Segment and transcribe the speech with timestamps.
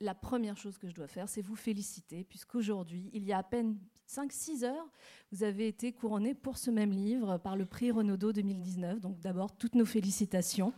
[0.00, 3.42] la première chose que je dois faire, c'est vous féliciter, puisqu'aujourd'hui, il y a à
[3.42, 3.78] peine
[4.08, 4.86] 5-6 heures,
[5.32, 9.00] vous avez été couronné pour ce même livre par le prix Renaudot 2019.
[9.00, 10.72] Donc d'abord, toutes nos félicitations.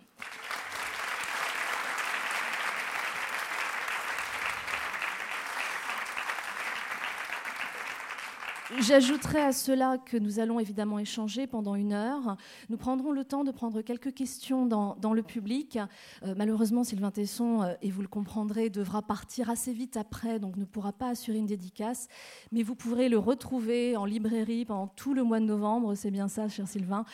[8.81, 12.37] J'ajouterai à cela que nous allons évidemment échanger pendant une heure.
[12.69, 15.79] Nous prendrons le temps de prendre quelques questions dans, le public.
[16.25, 20.57] Euh, malheureusement, Sylvain Tesson, euh, et vous le comprendrez, devra partir assez vite après, donc
[20.57, 22.09] ne pourra pas assurer une dédicace.
[22.53, 25.95] Mais vous pourrez le retrouver en librairie pendant tout le mois de novembre.
[25.95, 27.07] C'est bien ça, cher Sylvain.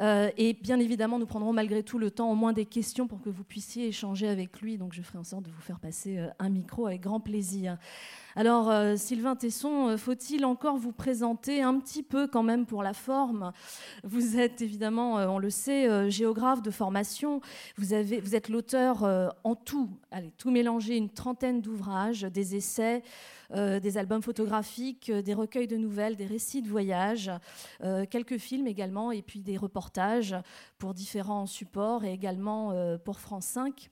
[0.00, 3.20] Euh, et bien évidemment, nous prendrons malgré tout le temps, au moins des questions, pour
[3.20, 4.78] que vous puissiez échanger avec lui.
[4.78, 7.76] Donc je ferai en sorte de vous faire passer un micro avec grand plaisir.
[8.36, 12.84] Alors, euh, Sylvain Tesson, euh, faut-il encore vous présenter un petit peu quand même pour
[12.84, 13.52] la forme?
[14.04, 17.40] Vous êtes évidemment, euh, on le sait, géographe de formation.
[17.76, 23.02] Vous, êtes l'auteur en tout, allez, tout mélanger, une trentaine d'ouvrages, des essais.
[23.52, 27.30] des albums photographiques, des recueils de nouvelles, des récits de voyage,
[28.08, 30.36] quelques films également, et puis des reportages
[30.78, 32.72] pour différents supports et également
[33.04, 33.90] pour France 5.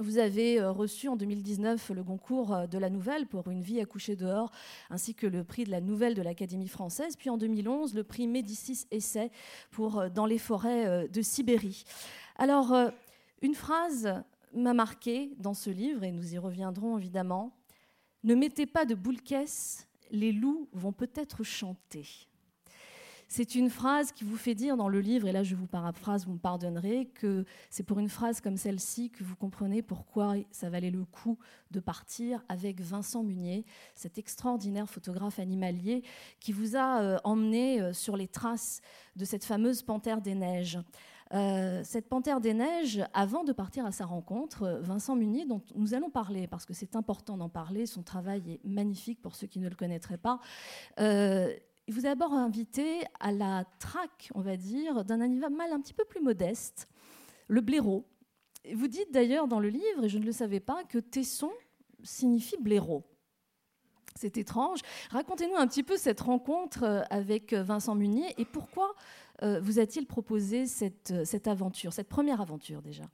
[0.00, 3.80] Vous avez euh, reçu en 2019 le concours euh, de la nouvelle pour Une vie
[3.80, 4.52] à coucher dehors,
[4.90, 7.16] ainsi que le prix de la nouvelle de l'Académie française.
[7.16, 9.32] Puis en 2011, le prix Médicis Essai
[9.72, 11.82] pour euh, Dans les forêts de Sibérie.
[12.36, 12.72] Alors,
[13.42, 14.22] une phrase
[14.54, 17.52] m'a marqué dans ce livre, et nous y reviendrons évidemment.
[18.22, 22.27] Ne mettez pas de boule caisse, les loups vont peut-être chanter.
[23.30, 26.24] C'est une phrase qui vous fait dire dans le livre, et là je vous paraphrase,
[26.24, 30.70] vous me pardonnerez, que c'est pour une phrase comme celle-ci que vous comprenez pourquoi ça
[30.70, 31.38] valait le coup
[31.70, 36.02] de partir avec Vincent Munier, cet extraordinaire photographe animalier
[36.40, 38.80] qui vous a euh, emmené euh, sur les traces
[39.14, 40.78] de cette fameuse panthère des neiges.
[41.34, 45.92] Euh, cette panthère des neiges, avant de partir à sa rencontre, Vincent Munier, dont nous
[45.92, 49.58] allons parler, parce que c'est important d'en parler, son travail est magnifique pour ceux qui
[49.58, 50.40] ne le connaîtraient pas,
[51.88, 55.94] il vous a d'abord invité à la traque, on va dire, d'un animal un petit
[55.94, 56.86] peu plus modeste,
[57.48, 58.06] le blaireau.
[58.74, 61.50] Vous dites d'ailleurs dans le livre, et je ne le savais pas, que Tesson
[62.02, 63.04] signifie blaireau.
[64.16, 64.80] C'est étrange.
[65.10, 68.94] Racontez-nous un petit peu cette rencontre euh, avec Vincent Munier et pourquoi
[69.42, 73.04] euh, vous a-t-il proposé cette, cette aventure, cette première aventure déjà?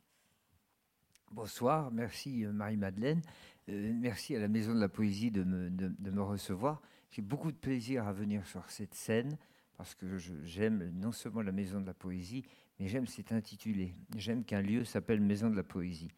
[1.30, 3.22] Bonsoir, merci euh, Marie-Madeleine.
[3.68, 6.82] merci à la Maison de la Poésie de me recevoir.
[7.14, 9.38] J'ai beaucoup de plaisir à venir sur cette scène
[9.76, 12.42] parce que j'aime non seulement la Maison de la Poésie,
[12.80, 13.94] mais j'aime cet intitulé.
[14.16, 16.10] J'aime qu'un lieu s'appelle Maison de la Poésie.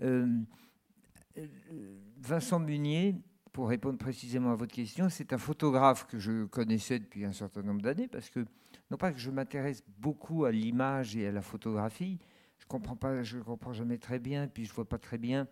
[0.00, 0.26] Euh,
[1.36, 1.46] euh,
[2.16, 3.14] Vincent Munier,
[3.52, 7.60] pour répondre précisément à votre question, c'est un photographe que je connaissais depuis un certain
[7.60, 8.46] nombre d'années parce que,
[8.90, 12.18] non pas que je m'intéresse beaucoup à l'image et à la photographie,
[12.58, 12.96] je comprends
[13.44, 15.46] comprends jamais très bien, puis je vois pas très bien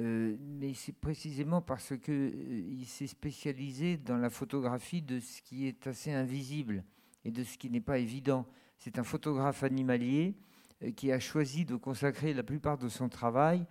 [0.00, 5.86] mais c'est précisément parce qu'il euh, s'est spécialisé dans la photographie de ce qui est
[5.86, 6.84] assez invisible
[7.24, 8.46] et de ce qui n'est pas évident.
[8.78, 10.36] C'est un photographe animalier
[10.82, 13.64] euh, qui a choisi de consacrer la plupart de son travail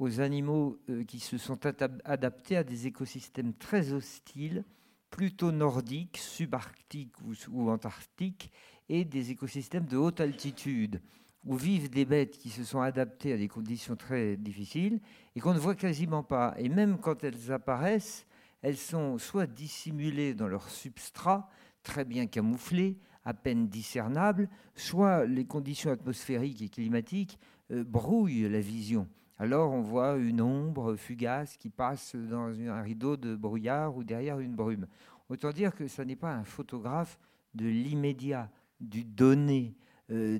[0.00, 1.64] aux animaux qui se sont
[2.04, 4.64] adaptés à des écosystèmes très hostiles,
[5.08, 7.14] plutôt nordiques, subarctiques
[7.48, 8.50] ou antarctiques,
[8.88, 11.00] et des écosystèmes de haute altitude
[11.44, 15.00] où vivent des bêtes qui se sont adaptées à des conditions très difficiles
[15.34, 16.54] et qu'on ne voit quasiment pas.
[16.58, 18.26] Et même quand elles apparaissent,
[18.62, 21.48] elles sont soit dissimulées dans leur substrat,
[21.82, 27.38] très bien camouflées, à peine discernables, soit les conditions atmosphériques et climatiques
[27.70, 29.08] euh, brouillent la vision.
[29.38, 34.38] Alors on voit une ombre fugace qui passe dans un rideau de brouillard ou derrière
[34.38, 34.86] une brume.
[35.28, 37.18] Autant dire que ce n'est pas un photographe
[37.54, 39.74] de l'immédiat, du donné,
[40.10, 40.38] euh,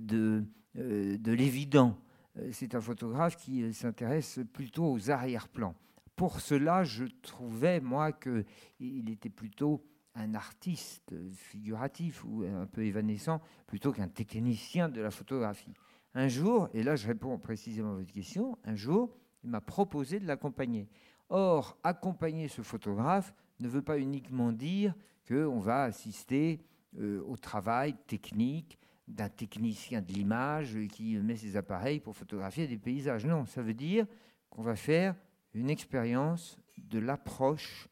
[0.77, 1.97] euh, de l'évident.
[2.39, 5.75] Euh, c'est un photographe qui euh, s'intéresse plutôt aux arrière-plans.
[6.17, 9.85] Pour cela, je trouvais, moi, qu'il était plutôt
[10.15, 15.75] un artiste figuratif ou un peu évanescent plutôt qu'un technicien de la photographie.
[16.15, 19.13] Un jour, et là je réponds précisément à votre question, un jour,
[19.43, 20.89] il m'a proposé de l'accompagner.
[21.31, 24.95] Or, accompagner ce photographe ne veut pas uniquement dire
[25.27, 26.61] qu'on va assister
[26.97, 33.27] au travail technique, d'un technicien de l'image qui met ses appareils pour photographier des paysages.
[33.27, 34.07] Non, ça veut dire
[34.51, 35.15] qu'on va faire
[35.53, 37.89] une expérience de l'approche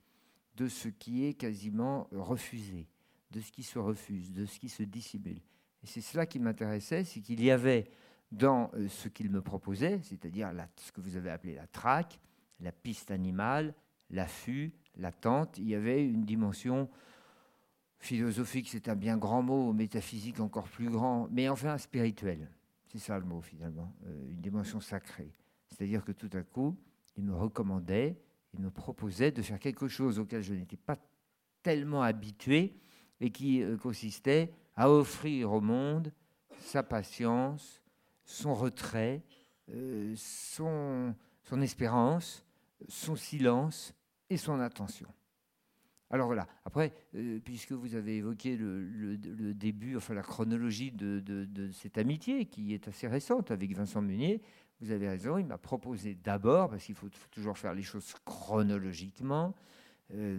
[0.57, 2.89] de ce qui est quasiment refusé,
[3.31, 5.41] de ce qui se refuse, de ce qui se dissimule.
[5.83, 7.91] Et c'est cela qui m'intéressait, c'est qu'il y avait
[8.31, 12.19] dans euh, ce qu'il me proposait, c'est-à-dire ce que vous avez appelé la traque,
[12.61, 13.75] la piste animale,
[14.11, 16.89] l'affût, l'attente, il y avait une dimension
[18.03, 22.51] Philosophique, c'est un bien grand mot, métaphysique encore plus grand, mais enfin spirituel.
[22.89, 25.33] C'est ça le mot finalement, euh, une dimension sacrée.
[25.69, 26.77] C'est-à-dire que tout à coup,
[27.17, 28.21] il me recommandait,
[28.55, 30.99] il me proposait de faire quelque chose auquel je n'étais pas
[31.63, 32.75] tellement habitué
[33.21, 36.13] et qui euh, consistait à offrir au monde
[36.59, 37.81] sa patience,
[38.25, 39.23] son retrait,
[39.71, 41.15] euh, son,
[41.45, 42.45] son espérance,
[42.89, 43.95] son silence
[44.29, 45.09] et son attention.
[46.13, 49.17] Alors voilà, après, euh, puisque vous avez évoqué le,
[49.55, 54.43] début, enfin la chronologie de, cette amitié qui est assez récente avec Vincent Munier,
[54.83, 59.55] vous avez raison, il m'a proposé d'abord, parce qu'il faut, toujours faire les choses chronologiquement
[60.13, 60.39] euh,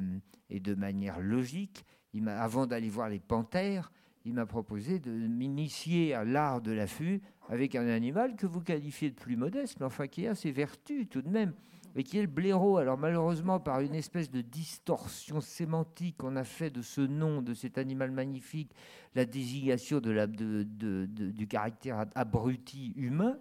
[0.51, 1.85] et de manière logique,
[2.27, 3.91] avant d'aller voir les panthères,
[4.25, 9.09] il m'a proposé de m'initier à l'art de l'affût avec un animal que vous qualifiez
[9.09, 11.53] de plus modeste, mais enfin qui a ses vertus tout de même,
[11.95, 12.77] et qui est le blaireau.
[12.77, 17.53] Alors malheureusement, par une espèce de distorsion sémantique, on a fait de ce nom, de
[17.53, 18.71] cet animal magnifique,
[19.15, 23.37] la désignation du caractère abruti humain.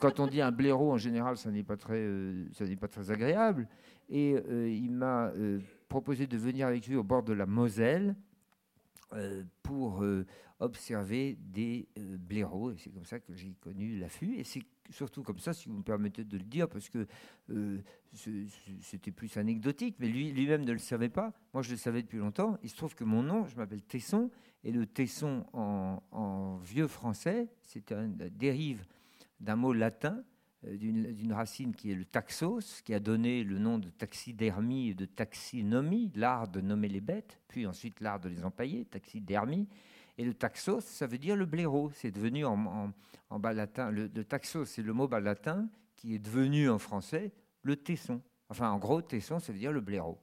[0.00, 2.48] Quand on dit un blaireau, en général, ça n'est pas très, euh,
[3.08, 3.68] agréable.
[4.08, 8.16] Et euh, il m'a euh, proposé de venir avec lui au bord de la Moselle
[9.62, 10.04] pour
[10.58, 12.72] observer des blaireaux.
[12.72, 14.34] Et c'est comme ça que j'ai connu l'affût.
[14.36, 17.06] Et c'est surtout comme ça, si vous me permettez de le dire, parce que
[18.80, 21.32] c'était plus anecdotique, mais lui, lui-même ne le savait pas.
[21.52, 22.58] Moi, je le savais depuis longtemps.
[22.62, 24.30] Il se trouve que mon nom, je m'appelle Tesson,
[24.64, 28.84] et le Tesson en, vieux français, c'est un dérive
[29.40, 30.24] d'un mot latin,
[30.66, 34.94] euh, d'une racine qui est le taxos, qui a donné le nom de taxidermie et
[34.94, 39.68] de taxinomie, l'art de nommer les bêtes, puis ensuite l'art de les empailler, taxidermie.
[40.18, 41.90] Et le taxos, ça veut dire le blaireau.
[41.94, 42.92] C'est devenu en,
[43.30, 43.90] bas latin.
[43.90, 47.32] Le, taxos, c'est le mot bas latin qui est devenu en français
[47.62, 48.20] le tesson.
[48.48, 50.18] Enfin, en gros, tesson, ça veut dire le blaireau.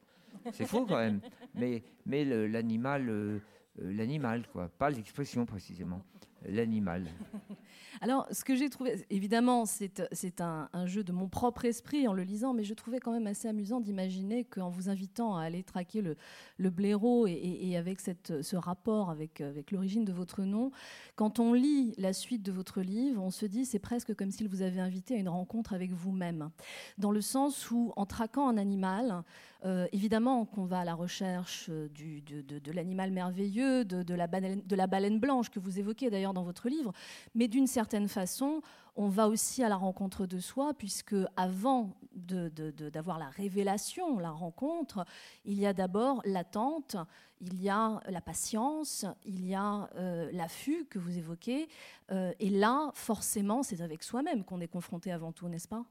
[0.52, 1.22] C'est faux quand même.
[1.56, 3.40] Mais, mais l'animal, euh,
[3.82, 6.04] euh, l'animal, quoi, pas l'expression précisément
[6.48, 7.08] l'animal.
[8.02, 12.24] Alors, ce que j'ai trouvé, évidemment, c'est un, jeu de mon propre esprit en le
[12.24, 16.02] lisant, mais je trouvais quand même assez amusant d'imaginer qu'en vous invitant à aller traquer
[16.02, 19.42] le, blaireau et, avec ce rapport avec,
[19.72, 20.72] l'origine de votre nom,
[21.16, 24.50] quand on lit la suite de votre livre, on se dit c'est presque comme s'il
[24.50, 26.50] vous avait invité à une rencontre avec vous-même,
[26.98, 29.24] dans le sens où, en traquant un animal,
[29.66, 35.60] euh, évidemment qu'on va à la recherche de, l'animal merveilleux, de la baleine blanche que
[35.60, 36.92] vous évoquez d'ailleurs dans votre livre,
[37.36, 38.62] mais d'une certaine façon,
[38.96, 45.06] on va aussi à la rencontre de soi, puisque avant d'avoir la révélation, la rencontre,
[45.46, 46.96] il y a d'abord l'attente,
[47.42, 51.68] il y a la patience, il y a euh, l'affût que vous évoquez,
[52.12, 55.86] et là, forcément, c'est avec soi-même qu'on est confronté avant tout, n'est-ce pas?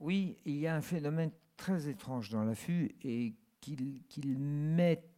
[0.00, 3.34] Oui, il y a un phénomène très étrange dans l'affût et
[4.08, 4.36] qu'il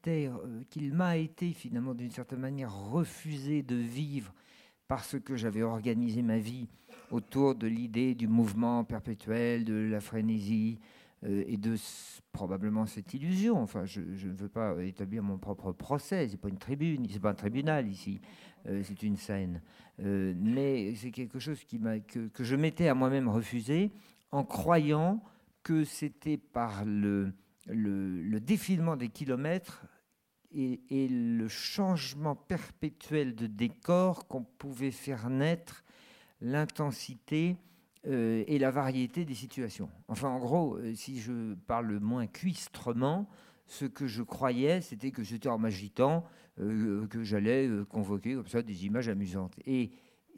[0.07, 4.33] euh, qu'il m'a été finalement d'une certaine manière refusé de vivre
[4.87, 6.69] parce que j'avais organisé ma vie
[7.11, 10.79] autour de l'idée du mouvement perpétuel, de la frénésie
[11.25, 11.75] euh, et de
[12.33, 13.61] probablement cette illusion.
[13.61, 17.31] Enfin, je, ne veux pas établir mon propre procès, c'est pas une tribune, c'est pas
[17.31, 18.21] un tribunal ici,
[18.67, 19.61] euh, c'est une scène.
[19.99, 23.91] mais c'est quelque chose qui que, que je m'étais à moi-même refusé
[24.31, 25.23] en croyant
[25.63, 27.33] que c'était par le,
[27.69, 29.87] le, défilement des kilomètres
[30.51, 35.85] et, le changement perpétuel de décor qu'on pouvait faire naître
[36.41, 37.57] l'intensité
[38.07, 39.91] euh, et la variété des situations.
[40.09, 43.29] Enfin, en gros, euh, si je parle moins cuistrement,
[43.67, 46.25] ce que je croyais, c'était que c'était en m'agitant
[46.61, 49.55] euh, que j'allais convoquer comme ça des images amusantes.
[49.67, 49.91] Et,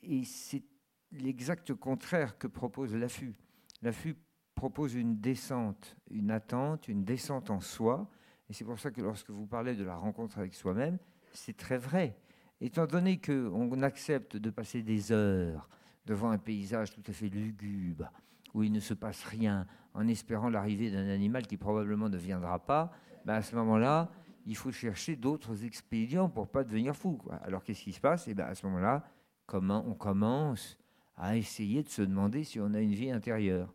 [0.02, 0.64] et c'est
[1.12, 3.34] l'exact contraire que propose l'affût.
[3.82, 4.16] L'affût
[4.54, 8.10] propose une descente, une attente, une descente en soi.
[8.48, 10.98] Et c'est pour ça que lorsque vous parlez de la rencontre avec soi-même,
[11.32, 12.16] c'est très vrai.
[12.60, 15.68] Étant donné qu'on accepte de passer des heures
[16.04, 18.10] devant un paysage tout à fait lugubre,
[18.52, 22.58] où il ne se passe rien, en espérant l'arrivée d'un animal qui probablement ne viendra
[22.58, 22.92] pas,
[23.24, 24.10] ben à ce moment-là,
[24.46, 27.18] il faut chercher d'autres expédients pour pas devenir fou.
[27.42, 28.26] Alors qu'est-ce qui se passe?
[28.28, 29.04] Et eh ben à ce moment-là,
[29.46, 30.78] comment on commence
[31.16, 33.72] à essayer de se demander si on a une vie intérieure?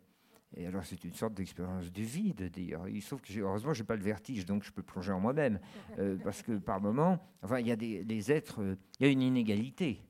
[0.54, 2.88] Et alors, c'est une sorte d'expérience du vide, d'ailleurs.
[2.88, 5.20] Il se trouve que, heureusement, je n'ai pas le vertige, donc je peux plonger en
[5.20, 5.58] moi-même.
[5.98, 9.12] Euh, parce que, par moments, enfin, il y a des, êtres, euh, il y a
[9.12, 10.00] une inégalité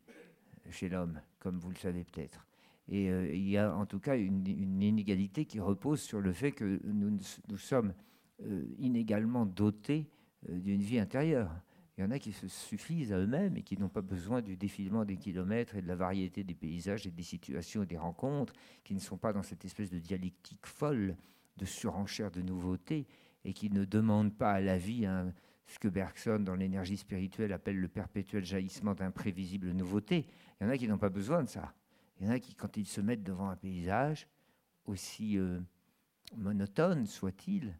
[0.71, 2.47] chez l'homme, comme vous le savez peut-être.
[2.89, 4.47] Et euh, il y a en tout cas une,
[4.83, 7.95] inégalité qui repose sur le fait que nous, nous sommes
[8.79, 10.11] inégalement dotés
[10.47, 11.51] d'une vie intérieure.
[11.97, 14.57] Il y en a qui se suffisent à eux-mêmes et qui n'ont pas besoin du
[14.57, 18.53] défilement des kilomètres et de la variété des paysages et des situations et des rencontres,
[18.85, 21.17] qui ne sont pas dans cette espèce de dialectique folle
[21.57, 23.07] de surenchère de nouveautés
[23.45, 25.09] et qui ne demandent pas à la vie
[25.67, 30.27] ce que Bergson, dans l'énergie spirituelle, appelle le perpétuel jaillissement d'imprévisibles nouveautés.
[30.61, 31.75] Il y en a qui n'ont pas besoin de ça.
[32.21, 34.29] Il y en a qui, quand ils se mettent devant un paysage,
[34.85, 35.61] aussi, euh,
[36.37, 37.75] monotones soient-ils,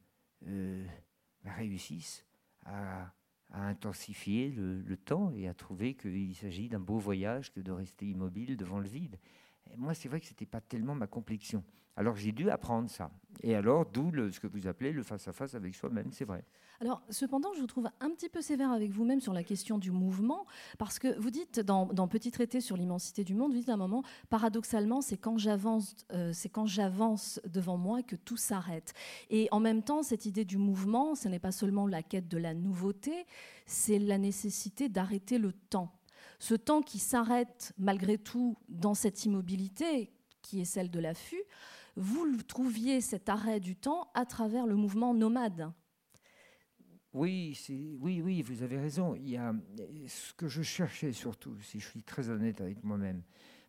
[1.45, 2.25] réussissent
[2.65, 3.13] à,
[3.53, 8.57] intensifier le, temps et à trouver qu'il s'agit d'un beau voyage que de rester immobile
[8.57, 9.19] devant le vide.
[9.77, 11.65] moi, c'est vrai que ce n'était pas tellement ma complexion.
[11.97, 13.11] Alors j'ai dû apprendre ça.
[13.43, 16.45] Et alors, d'où ce que vous appelez le face-à-face avec soi-même, c'est vrai.
[16.81, 19.91] Alors, cependant, je vous trouve un petit peu sévère avec vous-même sur la question du
[19.91, 20.47] mouvement,
[20.79, 23.79] parce que vous dites dans, Petit traité sur l'immensité du monde, vous dites à un
[23.79, 28.95] moment, paradoxalement, c'est quand j'avance, euh, c'est quand j'avance devant moi que tout s'arrête.
[29.29, 32.39] Et en même temps, cette idée du mouvement, ce n'est pas seulement la quête de
[32.39, 33.27] la nouveauté,
[33.67, 35.93] c'est la nécessité d'arrêter le temps.
[36.39, 41.43] Ce temps qui s'arrête malgré tout dans cette immobilité qui est celle de l'affût,
[41.97, 45.73] vous trouviez cet arrêt du temps à travers le mouvement nomade.
[47.17, 47.59] Oui,
[47.99, 49.15] oui, oui, vous avez raison.
[49.15, 49.55] Il y a
[50.07, 53.23] ce que je cherchais surtout, si je suis très honnête avec moi-même,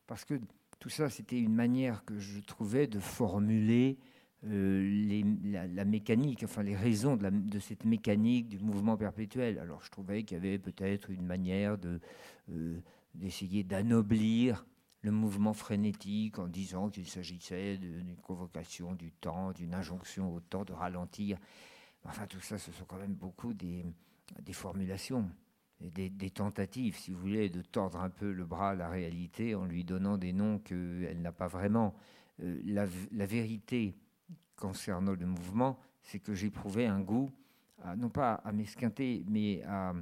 [0.05, 0.33] parce que
[0.79, 3.99] tout ça, c'était une manière que je trouvais de formuler
[4.43, 9.59] euh, la, mécanique, enfin les raisons de, cette mécanique du mouvement perpétuel.
[9.59, 12.01] Alors je trouvais qu'il y avait peut-être une manière de,
[12.51, 12.81] euh,
[13.15, 14.65] d'essayer d'anoblir
[15.03, 20.65] le mouvement frénétique en disant qu'il s'agissait d'une convocation du temps, d'une injonction au temps
[20.65, 21.37] de ralentir.
[22.03, 23.83] Enfin, tout ça, ce sont quand même beaucoup des,
[24.53, 25.29] formulations,
[25.81, 29.55] des, des, tentatives, si vous voulez, de tordre un peu le bras à la réalité
[29.55, 31.95] en lui donnant des noms qu'elle n'a pas vraiment.
[32.43, 33.95] Euh, la, vérité
[34.55, 37.31] concernant le mouvement, c'est que j'éprouvais un goût,
[37.97, 39.93] non pas à m'esquinter, mais à,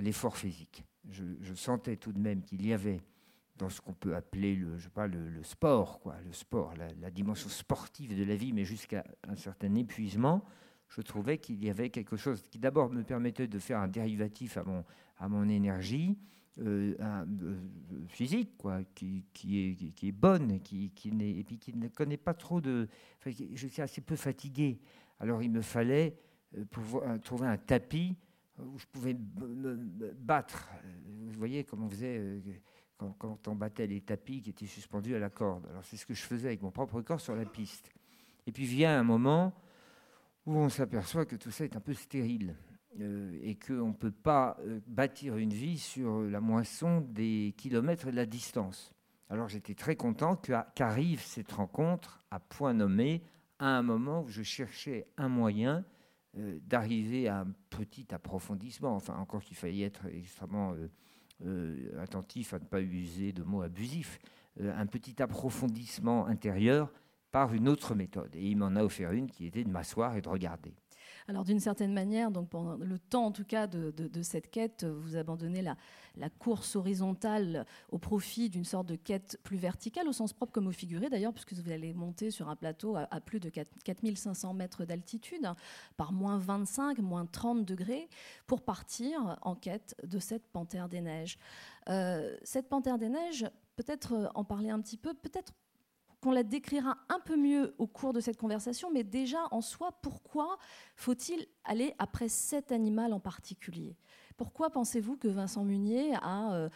[0.00, 0.84] l'effort physique.
[1.10, 3.00] Je, je, sentais tout de même qu'il y avait
[3.60, 7.10] dans ce qu'on peut appeler le, je sais pas, le, sport, quoi, le sport, la,
[7.10, 10.44] dimension sportive de la vie, mais jusqu'à un certain épuisement,
[10.90, 14.56] je trouvais qu'il y avait quelque chose qui d'abord me permettait de faire un dérivatif
[14.56, 14.84] à mon,
[15.18, 16.18] à mon énergie
[16.58, 17.24] euh, euh,
[18.08, 22.60] physique, quoi, qui, qui, est, bonne, qui, qui et puis qui ne connaît pas trop
[22.60, 22.88] de...
[23.24, 24.80] je suis assez peu fatigué.
[25.20, 26.18] Alors il me fallait
[26.58, 28.16] euh, trouver un tapis
[28.58, 30.68] où je pouvais me battre.
[31.06, 32.42] Vous voyez comment on faisait
[32.98, 35.66] quand, on battait les tapis qui étaient suspendus à la corde.
[35.70, 37.90] Alors c'est ce que je faisais avec mon propre corps sur la piste.
[38.46, 39.54] Et puis vient un moment
[40.50, 42.56] où on s'aperçoit que tout ça est un peu stérile
[43.00, 48.08] euh, et qu'on ne peut pas euh, bâtir une vie sur la moisson des kilomètres
[48.08, 48.92] et de la distance.
[49.28, 50.34] Alors j'étais très content
[50.74, 53.22] qu'arrive cette rencontre à point nommé,
[53.60, 55.84] à un moment où je cherchais un moyen
[56.36, 60.74] euh, d'arriver à un petit approfondissement, enfin encore qu'il fallait être extrêmement
[61.98, 64.18] attentif à ne pas user de mots abusifs,
[64.60, 66.92] un petit approfondissement intérieur
[67.32, 68.34] par une autre méthode.
[68.34, 70.74] Et il m'en a offert une qui était de m'asseoir et de regarder.
[71.28, 75.16] Alors d'une certaine manière, donc pendant le temps en tout cas de, cette quête, vous
[75.16, 75.76] abandonnez la,
[76.38, 80.72] course horizontale au profit d'une sorte de quête plus verticale, au sens propre comme au
[80.72, 85.48] figuré d'ailleurs, puisque vous allez monter sur un plateau à, plus de 4500 mètres d'altitude,
[85.96, 88.08] par moins 25, moins 30 degrés,
[88.46, 91.38] pour partir en quête de cette panthère des neiges.
[91.88, 93.46] Euh, cette panthère des neiges,
[93.76, 95.52] peut-être euh, en parler un petit peu, peut-être
[96.20, 99.92] qu'on la décrira un peu mieux au cours de cette conversation, mais déjà en soi,
[100.02, 100.58] pourquoi
[100.94, 103.96] faut-il aller après cet animal en particulier?
[104.36, 106.68] Pourquoi pensez-vous que Vincent Munier a, euh,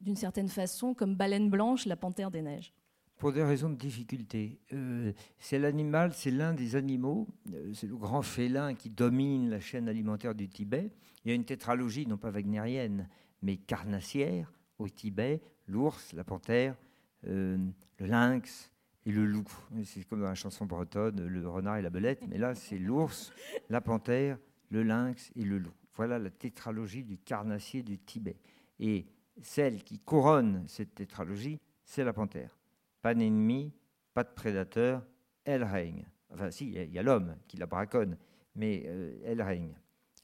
[0.00, 2.72] d'une certaine façon, comme baleine blanche, la panthère des neiges?
[3.16, 4.60] Pour des raisons de difficulté.
[4.72, 9.58] Euh, c'est l'animal, c'est l'un des animaux, euh, c'est le grand félin qui domine la
[9.58, 10.92] chaîne alimentaire du Tibet.
[11.24, 13.08] Il y a une tétralogie, non pas wagnérienne,
[13.42, 16.76] mais carnassière au Tibet, l'ours, la panthère,
[17.22, 18.70] le lynx
[19.06, 19.48] et le loup.
[19.84, 23.32] C'est comme dans la chanson bretonne, le renard et la belette, mais là c'est l'ours,
[23.70, 24.38] la panthère,
[24.70, 25.74] le lynx et le loup.
[25.94, 28.36] Voilà la tétralogie du carnassier du Tibet.
[28.78, 29.06] Et
[29.42, 32.56] celle qui couronne cette tétralogie, c'est la panthère.
[33.02, 33.72] Pas d'ennemi,
[34.14, 35.04] pas de prédateur,
[35.44, 36.06] elle règne.
[36.30, 38.16] Enfin si, il y a, l'homme qui la braconne,
[38.54, 39.74] mais euh, elle règne.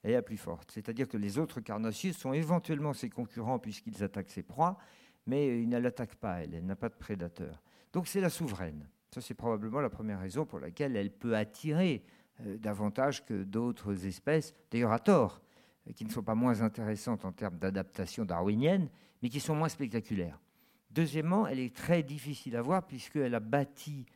[0.02, 0.70] Elle est la plus forte.
[0.70, 4.76] C'est-à-dire que les autres carnassiers sont éventuellement ses concurrents puisqu'ils attaquent ses proies,
[5.26, 7.62] mais il ne l'attaque pas, elle, n'a pas de prédateur.
[7.92, 8.88] Donc c'est la souveraine.
[9.10, 12.02] Ça, c'est probablement la première raison pour laquelle elle peut attirer
[12.40, 15.40] euh, davantage que d'autres espèces, d'ailleurs à tort,
[15.88, 18.88] euh, qui ne sont pas moins intéressantes en termes d'adaptation darwinienne,
[19.22, 20.40] mais qui sont moins spectaculaires.
[20.90, 24.06] Deuxièmement, elle est très difficile à voir puisqu'elle a bâti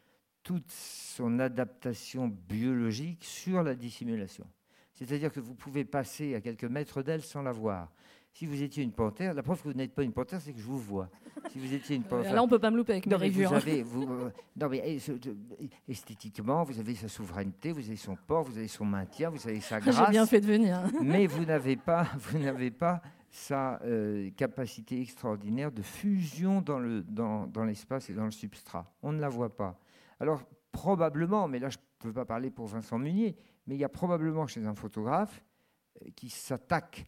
[0.43, 4.47] toute son adaptation biologique sur la dissimulation.
[4.95, 7.93] C'est-à-dire que vous pouvez passer à quelques mètres d'elle sans la voir.
[8.33, 10.61] Si vous étiez une panthère, la preuve que vous n'êtes pas une panthère, c'est que
[10.61, 11.09] je vous vois.
[11.51, 12.35] Si vous étiez une panthère.
[12.35, 13.15] Là, on peut pas me louper avec mes.
[13.15, 18.69] Euh, non, mais eh, esthétiquement, vous avez sa souveraineté, vous avez son port, vous avez
[18.69, 19.97] son maintien, vous avez sa grâce.
[20.07, 20.81] J'ai bien fait de venir.
[21.03, 27.03] mais vous n'avez pas, vous n'avez pas sa euh, capacité extraordinaire de fusion dans, le,
[27.03, 28.91] dans, dans l'espace et dans le substrat.
[29.03, 29.79] On ne la voit pas.
[30.21, 30.43] Alors,
[30.73, 33.89] probablement, mais là je ne peux pas parler pour Vincent Munier, mais il y a
[33.89, 35.45] probablement chez un photographe
[36.03, 37.07] euh, qui s'attaque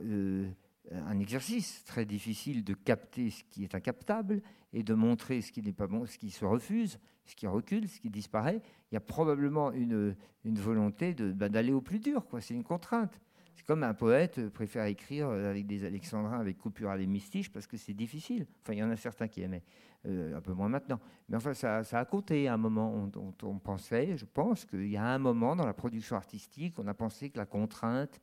[0.00, 0.50] euh,
[0.92, 4.40] un exercice très difficile de capter ce qui est incaptable
[4.72, 7.88] et de montrer ce qui n'est pas bon, ce qui se refuse, ce qui recule,
[7.88, 8.62] ce qui disparaît.
[8.90, 12.24] Il y a probablement une, volonté bah, d'aller au plus dur.
[12.40, 13.20] C'est une contrainte.
[13.54, 17.76] C'est comme un poète préfère écrire avec des alexandrins avec coupure à l'hémistiche parce que
[17.76, 18.46] c'est difficile.
[18.62, 19.64] Enfin, il y en a certains qui aimaient,
[20.06, 21.00] euh, un peu moins maintenant.
[21.28, 23.10] Mais enfin, ça, a compté à un moment.
[23.16, 26.86] On, on, pensait, je pense qu'il y a un moment dans la production artistique, on
[26.86, 28.20] a pensé que la contrainte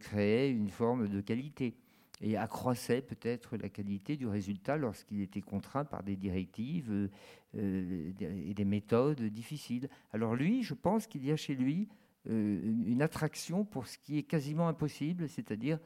[0.00, 1.74] créait une forme de qualité
[2.20, 7.08] et accroissait peut-être la qualité du résultat lorsqu'il était contraint par des directives
[7.56, 9.88] euh, et des méthodes difficiles.
[10.12, 11.88] Alors lui, je pense qu'il y a chez lui
[12.30, 15.78] euh, une attraction pour ce qui est quasiment impossible, c'est-à-dire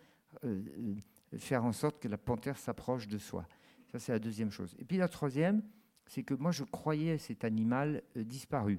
[0.45, 0.62] euh,
[1.33, 3.47] euh, faire en sorte que la panthère s'approche de soi.
[3.90, 4.76] Ça, c'est la deuxième chose.
[4.78, 5.62] Et puis la troisième,
[6.07, 8.78] c'est que moi, je croyais cet animal disparu.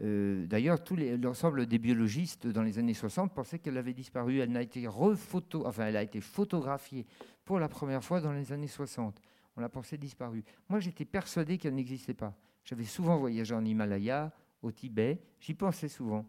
[0.00, 0.78] D'ailleurs,
[1.20, 4.38] l'ensemble des biologistes dans les années 60 pensaient qu'elle avait disparu.
[4.38, 7.04] Elle, a été rephoto, enfin, elle a été photographiée
[7.44, 9.20] pour la première fois dans les années 60.
[9.56, 10.44] On la pensait disparue.
[10.68, 12.32] Moi, j'étais persuadé qu'elle n'existait pas.
[12.64, 15.20] J'avais souvent voyagé en Himalaya, au Tibet.
[15.40, 16.28] J'y pensais souvent.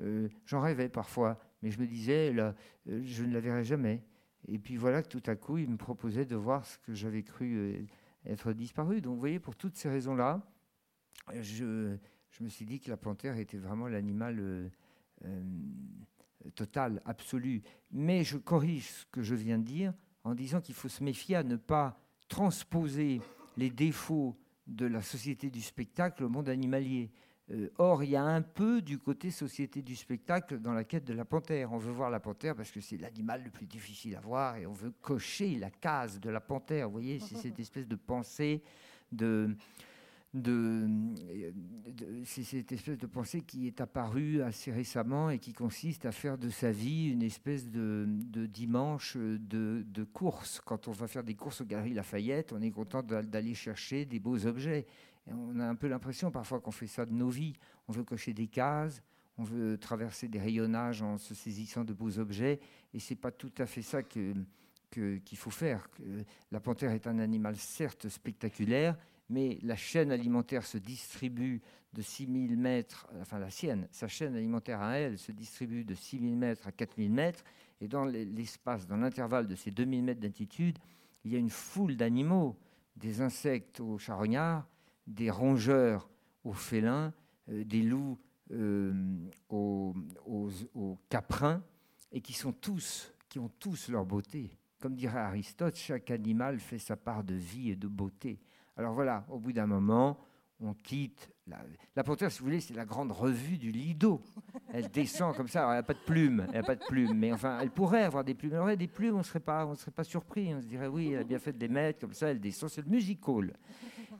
[0.00, 2.54] Euh, j'en rêvais parfois, mais je me disais, là,
[2.88, 4.02] euh, je ne la verrai jamais.
[4.48, 7.56] Et puis voilà tout à coup, il me proposait de voir ce que j'avais cru
[7.56, 7.86] euh,
[8.24, 9.00] être disparu.
[9.00, 10.40] Donc vous voyez, pour toutes ces raisons-là,
[11.40, 11.96] je,
[12.30, 14.70] je, me suis dit que la panthère était vraiment l'animal
[16.54, 17.62] total, absolu.
[17.90, 19.92] Mais je corrige ce que je viens de dire
[20.24, 23.20] en disant qu'il faut se méfier à ne pas transposer
[23.56, 27.10] les défauts de la société du spectacle au monde animalier.
[27.50, 31.04] Euh, or, il y a un peu du côté société du spectacle dans la quête
[31.04, 31.72] de la panthère.
[31.72, 34.66] On veut voir la panthère parce que c'est l'animal le plus difficile à voir et
[34.66, 36.86] on veut cocher la case de la panthère.
[36.86, 38.62] Vous voyez, c'est cette espèce de pensée
[39.10, 39.56] de,
[40.32, 40.88] de,
[42.24, 46.38] c'est cette espèce de pensée qui est apparue assez récemment et qui consiste à faire
[46.38, 48.06] de sa vie une espèce de,
[48.46, 50.60] dimanche de, course.
[50.64, 54.20] Quand on va faire des courses au Galeries Lafayette, on est content d'aller chercher des
[54.20, 54.86] beaux objets
[55.26, 57.54] on a un peu l'impression parfois qu'on fait ça de nos vies.
[57.88, 59.02] On veut cocher des cases,
[59.38, 62.60] on veut traverser des rayonnages en se saisissant de beaux objets,
[62.92, 64.34] et c'est pas tout à fait ça que,
[64.90, 65.88] qu'il faut faire.
[66.50, 68.96] La panthère est un animal certes spectaculaire,
[69.30, 71.62] mais la chaîne alimentaire se distribue
[71.92, 76.36] de 6000 mètres, enfin la sienne, sa chaîne alimentaire à elle se distribue de 6000
[76.36, 77.42] mètres à 4000 mètres,
[77.80, 80.78] et dans l'espace, dans l'intervalle de ces 2000 mètres d'altitude,
[81.24, 82.56] il y a une foule d'animaux,
[82.96, 84.68] des insectes aux charognards,
[85.06, 86.10] des rongeurs
[86.44, 87.12] aux félins,
[87.48, 88.18] euh, des loups
[88.52, 88.92] euh,
[89.48, 89.94] aux,
[91.08, 91.62] caprins,
[92.12, 94.50] et qui sont tous, qui ont tous leur beauté.
[94.80, 98.40] Comme dirait Aristote, chaque animal fait sa part de vie et de beauté.
[98.76, 100.18] Alors voilà, au bout d'un moment,
[100.60, 101.32] on quitte.
[101.96, 104.20] La, panthère, si vous voulez, c'est la grande revue du Lido.
[104.72, 105.66] Elle descend comme ça.
[105.68, 108.24] elle n'a pas de plumes, elle a pas de plumes, mais enfin, elle pourrait avoir
[108.24, 108.52] des plumes.
[108.54, 110.54] Elle aurait des plumes, on ne serait pas, on serait pas surpris.
[110.54, 112.28] On se dirait oui, elle a bien fait de les mettre comme ça.
[112.28, 113.52] Elle descend, c'est le musical.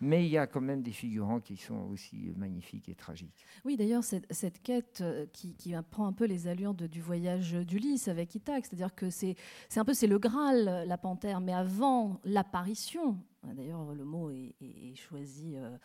[0.01, 3.45] Mais il y a quand même des figurants qui sont aussi magnifiques et tragiques.
[3.65, 5.55] Oui, d'ailleurs, cette, quête euh, qui,
[5.91, 9.37] prend un peu les allures du voyage d'Ulysse avec Ithaque, c'est-à-dire que c'est
[9.77, 13.19] un peu c'est le Graal, la panthère, mais avant l'apparition.
[13.45, 15.57] D'ailleurs, le mot est, choisi.
[15.57, 15.77] Euh,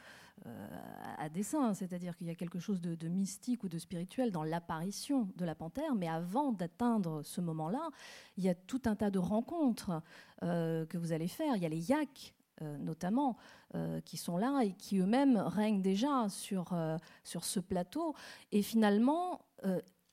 [1.17, 5.29] à dessein, c'est-à-dire qu'il y a quelque chose de, mystique ou de spirituel dans l'apparition
[5.37, 7.89] de la panthère, mais avant d'atteindre ce moment-là,
[8.37, 10.03] il y a tout un tas de rencontres
[10.41, 11.55] que vous allez faire.
[11.55, 13.35] Il y a les yaks euh, notamment,
[13.75, 18.15] euh, qui sont là et qui eux-mêmes règnent déjà sur, euh, sur ce plateau.
[18.53, 19.41] Et finalement,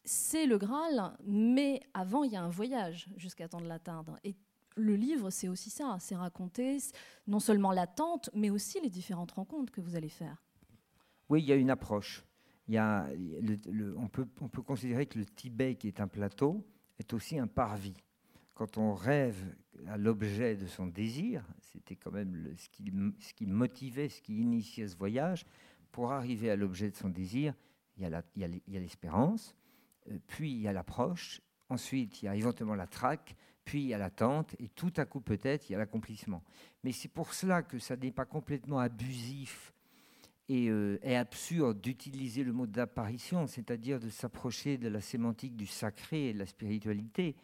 [0.05, 4.19] c'est le Graal, mais avant, il y a un voyage jusqu'à temps de l'atteindre.
[4.77, 6.79] Le livre, c'est aussi ça, c'est raconter
[7.27, 10.43] non seulement l'attente, mais aussi les différentes rencontres que vous allez faire.
[11.29, 12.25] Oui, il y a une approche.
[12.69, 16.65] On peut considérer que le Tibet, qui est un plateau,
[16.99, 17.97] est aussi un parvis.
[18.55, 19.43] Quand on rêve
[19.89, 24.41] à l'objet de son désir, c'était quand même ce, qui, ce, qui, motivait, ce qui
[24.41, 25.45] initiait ce voyage.
[25.91, 27.55] Pour arriver à l'objet de son désir,
[27.97, 29.55] il y a l'espérance,
[30.11, 33.89] euh, puis il y a l'approche, ensuite il y a éventuellement la traque, puis il
[33.89, 36.43] y a l'attente, et tout à coup peut-être il y a l'accomplissement.
[36.85, 39.73] Mais c'est pour cela que ça n'est pas complètement abusif
[40.49, 46.29] et, euh, absurde d'utiliser le mot d'apparition, c'est-à-dire de s'approcher de la sémantique du sacré
[46.29, 47.37] et de la spiritualité.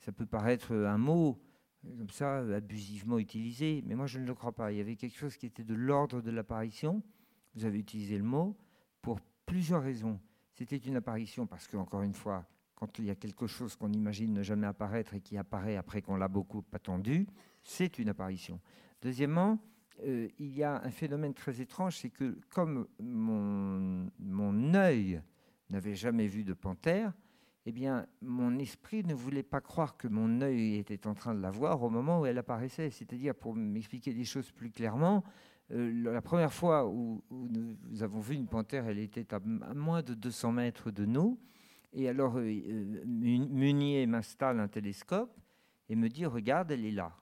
[0.00, 1.40] Ça peut paraître un mot,
[1.82, 4.72] comme ça, abusivement utilisé, mais moi je ne le crois pas.
[4.72, 7.02] Il y avait quelque chose qui était de l'ordre de l'apparition.
[7.54, 8.56] Vous avez utilisé le mot
[9.02, 10.20] pour plusieurs raisons.
[10.54, 13.92] C'était une apparition parce que, encore une fois, quand il y a quelque chose qu'on
[13.92, 17.26] imagine ne jamais apparaître et qui apparaît après qu'on l'a beaucoup attendu,
[17.62, 18.60] c'est une apparition.
[19.00, 19.58] Deuxièmement,
[20.02, 25.22] euh, il y a un phénomène très étrange, c'est que comme mon, œil
[25.70, 27.12] n'avait jamais vu de panthère,
[27.66, 31.40] eh bien, mon esprit ne voulait pas croire que mon œil était en train de
[31.40, 32.90] la voir au moment où elle apparaissait.
[32.90, 35.24] C'est-à-dire, pour m'expliquer des choses plus clairement,
[35.70, 39.40] euh, la première fois où, nous, avons vu une panthère, elle était à,
[39.74, 41.38] moins de 200 mètres de nous.
[41.94, 45.38] Et alors, euh, Munier m'installe un télescope
[45.88, 47.12] et me dit, regarde, elle est là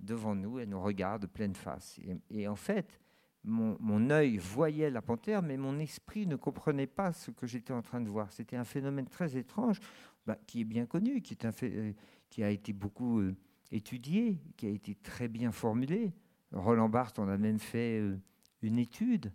[0.00, 1.98] devant nous, elle nous regarde pleine face.
[2.30, 3.00] Et, en fait,
[3.44, 7.82] mon, œil voyait la panthère, mais mon esprit ne comprenait pas ce que j'étais en
[7.82, 8.30] train de voir.
[8.32, 9.80] C'était un phénomène très étrange,
[10.26, 11.92] bah, qui est bien connu, qui, euh,
[12.38, 13.34] a été beaucoup euh,
[13.70, 16.12] étudié, qui a été très bien formulé.
[16.52, 18.18] Roland Barthes en a même fait euh,
[18.62, 19.32] une étude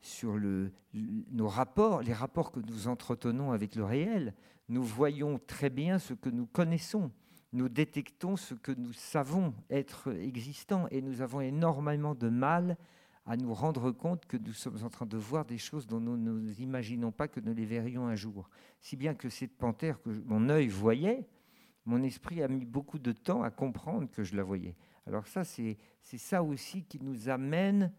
[0.00, 4.34] sur le, nos rapports, les rapports que nous entretenons avec le réel.
[4.68, 7.10] Nous voyons très bien ce que nous connaissons
[7.52, 12.76] nous détectons ce que nous savons être existant et nous avons énormément de mal
[13.24, 16.16] à nous rendre compte que nous sommes en train de voir des choses dont nous
[16.16, 18.48] ne imaginons pas que nous les verrions un jour.
[18.80, 21.26] Si bien que cette panthère que mon œil voyait,
[21.86, 24.76] mon esprit a mis beaucoup de temps à comprendre que je la voyais.
[25.06, 27.92] Alors ça, c'est ça aussi qui nous amène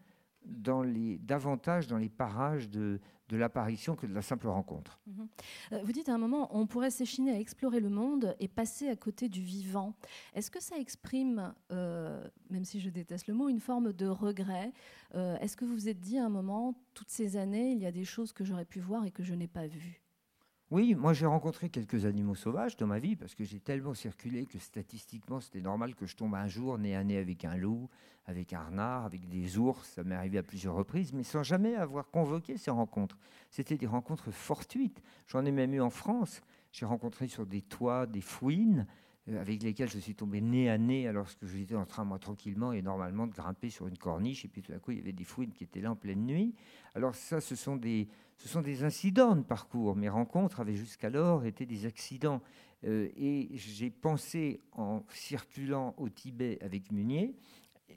[0.48, 4.98] dans les, davantage dans les parages de, l'apparition que de la simple rencontre.
[5.06, 5.28] Mhm.
[5.72, 8.88] Euh, vous dites à un moment, on pourrait s'échiner à explorer le monde et passer
[8.88, 9.94] à côté du vivant.
[10.34, 14.72] Est-ce que ça exprime, euh, même si je déteste le mot, une forme de regret?
[15.14, 17.86] Euh, Est-ce que vous vous êtes dit à un moment, toutes ces années, il y
[17.86, 20.02] a des choses que j'aurais pu voir et que je n'ai pas vues?
[20.70, 24.44] Oui, moi j'ai rencontré quelques animaux sauvages dans ma vie parce que j'ai tellement circulé
[24.44, 27.88] que statistiquement c'était normal que je tombe un jour nez à nez avec un loup,
[28.26, 29.88] avec un renard, avec des ours.
[29.88, 33.18] Ça m'est arrivé à plusieurs reprises, mais sans jamais avoir convoqué ces rencontres.
[33.50, 35.02] C'était des rencontres fortuites.
[35.26, 36.42] J'en ai même eu en France.
[36.70, 38.86] J'ai rencontré sur des toits des fouines
[39.36, 42.72] avec lesquelles je suis tombé nez à nez alors que j'étais en train, moi, tranquillement
[42.72, 44.44] et normalement, de grimper sur une corniche.
[44.44, 46.24] Et puis tout à coup, il y avait des fouines qui étaient là en pleine
[46.24, 46.54] nuit.
[46.94, 49.96] Alors ça, ce sont des ce sont des incidents de parcours.
[49.96, 52.40] Mes rencontres avaient jusqu'alors été des accidents.
[52.84, 57.34] Euh, et j'ai pensé en circulant au Tibet avec Munier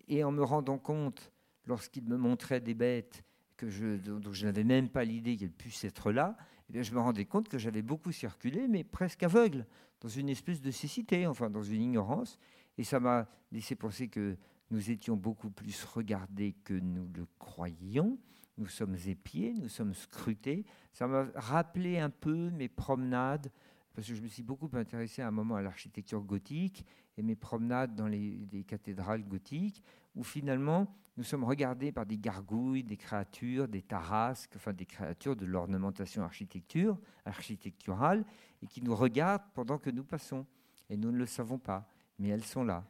[0.08, 1.32] et en me rendant compte,
[1.68, 3.24] lorsqu'il me montrait des bêtes
[3.56, 6.36] que je, dont je n'avais même pas l'idée qu'elles puissent être là,
[6.74, 9.68] eh je me rendais compte que j'avais beaucoup circulé, mais presque aveugle,
[10.02, 12.38] dans une espèce de cécité, enfin dans une ignorance.
[12.78, 14.38] Et ça m'a laissé penser que
[14.70, 18.18] nous étions beaucoup plus regardés que nous le croyions
[18.58, 20.66] nous sommes épiés, nous sommes scrutés.
[20.94, 23.52] Ça m'a rappelé un peu mes promenades,
[23.94, 26.86] parce que je me suis beaucoup intéressé à un moment à l'architecture gothique
[27.18, 29.84] et mes promenades dans les, cathédrales gothiques,
[30.16, 35.36] où finalement nous sommes regardés par des gargouilles, des créatures, des tarasques, enfin des créatures
[35.36, 38.26] de l'ornementation architecturale,
[38.62, 40.46] et qui nous regardent pendant que nous passons.
[40.90, 42.86] Et nous ne le savons pas, mais elles sont là.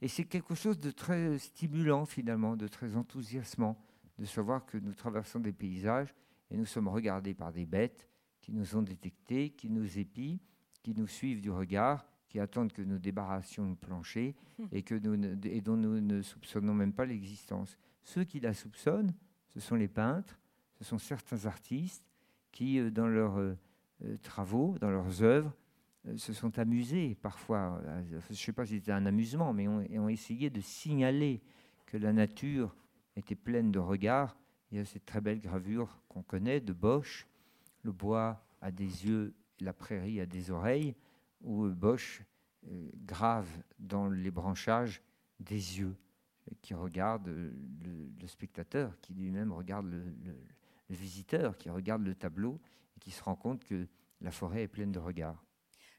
[0.00, 3.78] Et c'est quelque chose de très stimulant finalement, de très enthousiasmant
[4.18, 6.14] de savoir que nous traversons des paysages
[6.50, 8.08] et nous sommes regardés par des bêtes
[8.40, 10.38] qui nous ont détectés, qui nous épient,
[10.82, 12.06] qui nous suivent du regard,
[12.36, 14.34] qui attendent que nous débarrassions le plancher
[14.70, 17.78] et, que nous et dont nous ne soupçonnons même pas l'existence.
[18.02, 19.14] Ceux qui la soupçonnent,
[19.48, 20.38] ce sont les peintres,
[20.78, 22.04] ce sont certains artistes
[22.52, 23.56] qui, euh, dans leurs euh,
[24.04, 25.50] euh, travaux, dans leurs œuvres,
[26.16, 30.08] se sont amusés parfois, je ne sais pas si c'était un amusement, mais ont, ont
[30.10, 31.40] essayé de signaler
[31.86, 32.76] que la nature
[33.16, 34.36] était pleine de regards.
[34.70, 37.26] Il y a cette très belle gravure qu'on connaît de Bosch.
[37.82, 40.94] Le bois a des yeux, la prairie a des oreilles,
[41.40, 42.22] où Bosch
[42.66, 45.02] euh, grave dans les branchages
[45.40, 45.96] des yeux
[46.62, 50.02] qui regardent le, spectateur, qui lui-même regarde le,
[50.90, 52.60] visiteur, qui regarde le tableau
[52.96, 53.86] et qui se rend compte que
[54.20, 55.44] la forêt est pleine de regards.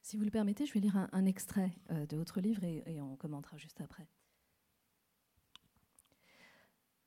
[0.01, 3.15] Si vous le permettez, je vais lire un, extrait euh, de votre livre et on
[3.15, 4.07] commentera juste après.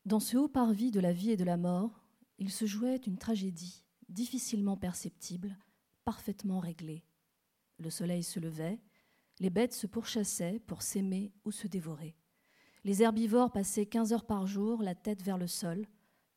[0.06, 2.02] Dans ce haut parvis de la vie et de la mort,
[2.38, 5.56] il se jouait une tragédie difficilement perceptible,
[6.04, 7.04] parfaitement réglée.
[7.80, 8.78] Le soleil se levait,
[9.38, 12.14] les bêtes se pourchassaient pour s'aimer ou se dévorer.
[12.84, 15.86] Les herbivores passaient quinze heures par jour, la tête vers le sol.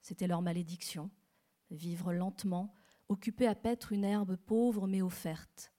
[0.02, 1.12] C'était leur malédiction.
[1.70, 2.74] Vivre lentement,
[3.10, 5.74] occuper à paître une herbe pauvre mais offerte.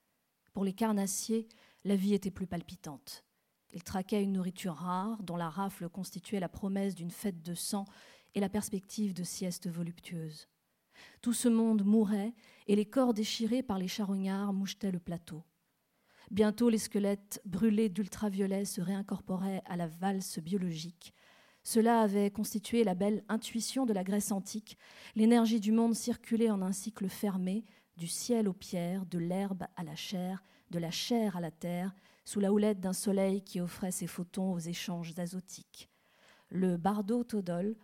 [0.53, 1.49] Pour les carnassiers,
[1.85, 3.25] la vie était plus palpitante.
[3.73, 7.87] Il traquait une nourriture rare dont la rafle constituait la promesse d'une fête de sang
[8.35, 10.49] et la perspective de siestes voluptueuses.
[11.23, 12.35] Tout ce monde mourait
[12.67, 15.43] et les corps déchirés par les charognards mouchetaient le plateau.
[16.31, 21.15] Bientôt les squelettes brûlés d'ultraviolets se réincorporaient à la valse biologique.
[21.63, 24.77] Cela avait constitué la belle intuition de la Grèce antique.
[25.15, 27.65] L'énergie du monde circulait en un cycle fermé,
[27.97, 31.95] du ciel aux pierres, de l'herbe à la chair, de la chair à la terre,
[32.25, 35.89] sous la houlette d'un soleil qui offrait ses photons aux échanges azotiques.
[36.51, 37.77] le bardo Todol,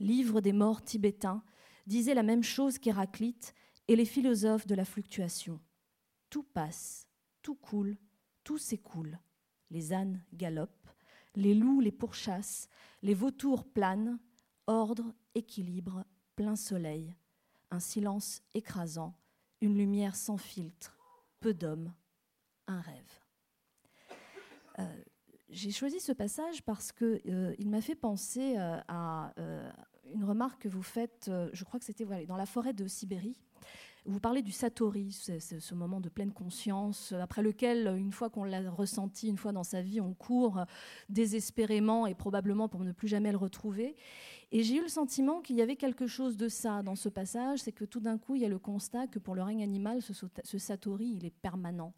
[0.00, 1.42] livre des morts tibétains,
[1.86, 3.54] disait la même chose qu'Héraclite
[3.88, 5.60] et les philosophes de la fluctuation.
[6.30, 7.05] Tout passe,
[7.46, 7.96] tout coule,
[8.42, 9.20] tout s'écoule.
[9.70, 10.90] Les ânes galopent,
[11.36, 12.68] les loups les pourchassent,
[13.02, 14.18] les vautours planent,
[14.66, 16.04] ordre, équilibre,
[16.34, 17.14] plein soleil,
[17.70, 19.14] un silence écrasant,
[19.60, 20.98] une lumière sans filtre,
[21.38, 21.94] peu d'hommes,
[22.66, 23.20] un rêve.
[24.80, 25.04] Euh,
[25.48, 29.32] j'ai choisi ce passage parce qu'il euh, il m'a fait penser euh, à
[30.12, 33.38] une remarque que vous faites, je crois que c'était dans la forêt de Sibérie,
[34.06, 38.44] vous parlez du satori, c'est ce moment de pleine conscience, après lequel, une fois qu'on
[38.44, 40.64] l'a ressenti, une fois dans sa vie, on court
[41.08, 43.96] désespérément et probablement pour ne plus jamais le retrouver.
[44.52, 47.60] Et j'ai eu le sentiment qu'il y avait quelque chose de ça dans ce passage,
[47.60, 50.00] c'est que tout d'un coup, il y a le constat que pour le règne animal,
[50.02, 51.92] ce, satori, il est permanent.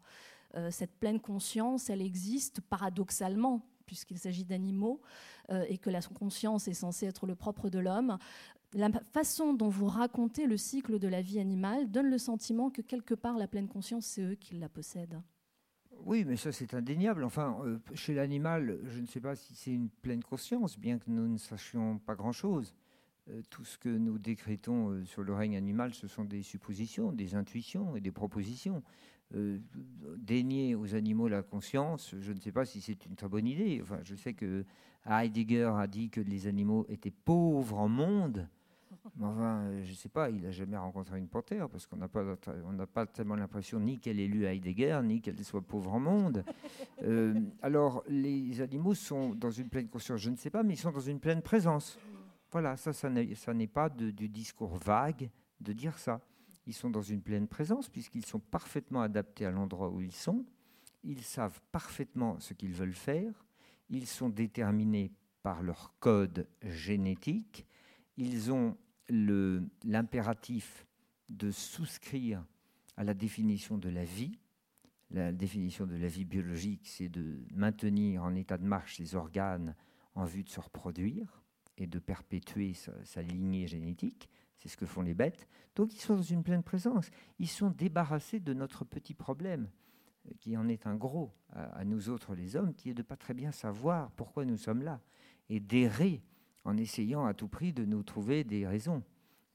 [0.55, 5.01] Euh, cette pleine conscience, elle existe paradoxalement puisqu'il s'agit d'animaux
[5.49, 8.19] euh, et que la conscience est censée être le propre de l'homme.
[8.73, 12.81] La façon dont vous racontez le cycle de la vie animale donne le sentiment que
[12.81, 15.21] quelque part la pleine conscience, c'est eux qui la possèdent.
[16.05, 17.23] Oui, mais ça c'est indéniable.
[17.23, 21.09] Enfin, euh, chez l'animal, je ne sais pas si c'est une pleine conscience, bien que
[21.09, 22.75] nous ne sachions pas grand-chose.
[23.29, 27.11] Euh, tout ce que nous décrétons euh, sur le règne animal, ce sont des suppositions,
[27.11, 28.83] des intuitions et des propositions.
[30.17, 33.79] dénier aux animaux la conscience, je ne sais pas si c'est une très bonne idée.
[33.81, 34.65] Enfin, je sais que
[35.05, 38.47] Heidegger a dit que les animaux étaient pauvres en monde.
[39.21, 42.07] Enfin, euh, je ne sais pas, il n'a jamais rencontré une panthère, parce qu'on n'a
[42.07, 42.37] pas,
[42.87, 46.43] pas tellement l'impression ni qu'elle ait lu Heidegger, ni qu'elle soit pauvre en monde.
[47.01, 50.77] Euh, alors, les animaux sont dans une pleine conscience, je ne sais pas, mais ils
[50.77, 51.97] sont dans une pleine présence.
[52.51, 55.29] Voilà, ça, ça n'est pas du discours vague
[55.61, 56.19] de dire ça.
[56.67, 60.45] Ils sont dans une pleine présence, puisqu'ils sont parfaitement adaptés à l'endroit où ils sont.
[61.03, 63.45] Ils savent parfaitement ce qu'ils veulent faire.
[63.89, 67.65] Ils sont déterminés par leur code génétique.
[68.17, 68.75] Ils ont
[69.09, 70.85] l'impératif
[71.29, 72.43] de souscrire
[72.97, 74.39] à la définition de la vie.
[75.11, 79.75] La définition de la vie biologique, c'est de maintenir en état de marche les organes
[80.15, 81.41] en vue de se reproduire
[81.77, 84.29] et de perpétuer sa, lignée génétique.
[84.57, 85.47] C'est ce que font les bêtes.
[85.75, 87.09] Donc ils sont dans une pleine présence.
[87.39, 89.69] Ils sont débarrassés de notre petit problème,
[90.27, 93.15] euh, qui en est un gros à, nous autres les hommes, qui est de pas
[93.15, 94.99] très bien savoir pourquoi nous sommes là
[95.47, 96.21] et d'errer
[96.69, 99.03] en essayant à tout prix de nous trouver des raisons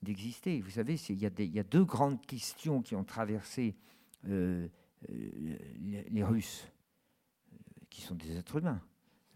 [0.02, 0.60] d'exister.
[0.60, 3.76] Vous savez, il y, a deux grandes questions qui ont traversé
[4.28, 4.68] euh,
[5.08, 5.56] euh,
[6.10, 6.66] les, Russes,
[7.52, 7.56] euh,
[7.88, 8.82] qui sont des êtres humains.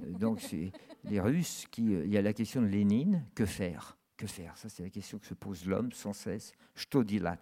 [0.00, 0.72] Donc, c'est
[1.04, 1.84] les Russes qui.
[1.84, 3.96] Il y a la question de Lénine que faire?
[4.16, 4.58] Que faire?
[4.58, 6.52] Ça, c'est la question que se pose l'homme sans cesse.
[6.74, 7.40] Stodilat.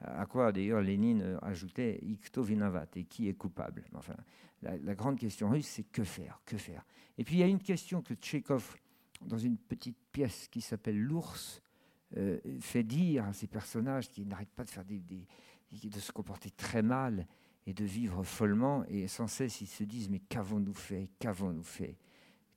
[0.00, 3.84] À quoi d'ailleurs Lénine ajoutait Ikto vinavat et qui est coupable?
[3.94, 4.16] Enfin,
[4.62, 6.40] la, la grande question russe, c'est que faire?
[6.44, 6.84] Que faire
[7.16, 8.76] Et puis il y a une question que Tchékov
[9.26, 11.62] dans une petite pièce qui s'appelle L'ours,
[12.16, 16.50] euh, fait dire à ces personnages qui n'arrêtent pas de, faire des, de se comporter
[16.50, 17.26] très mal
[17.66, 21.10] et de vivre follement, et sans cesse ils se disent Mais qu'avons-nous fait?
[21.18, 21.96] Qu'avons-nous fait?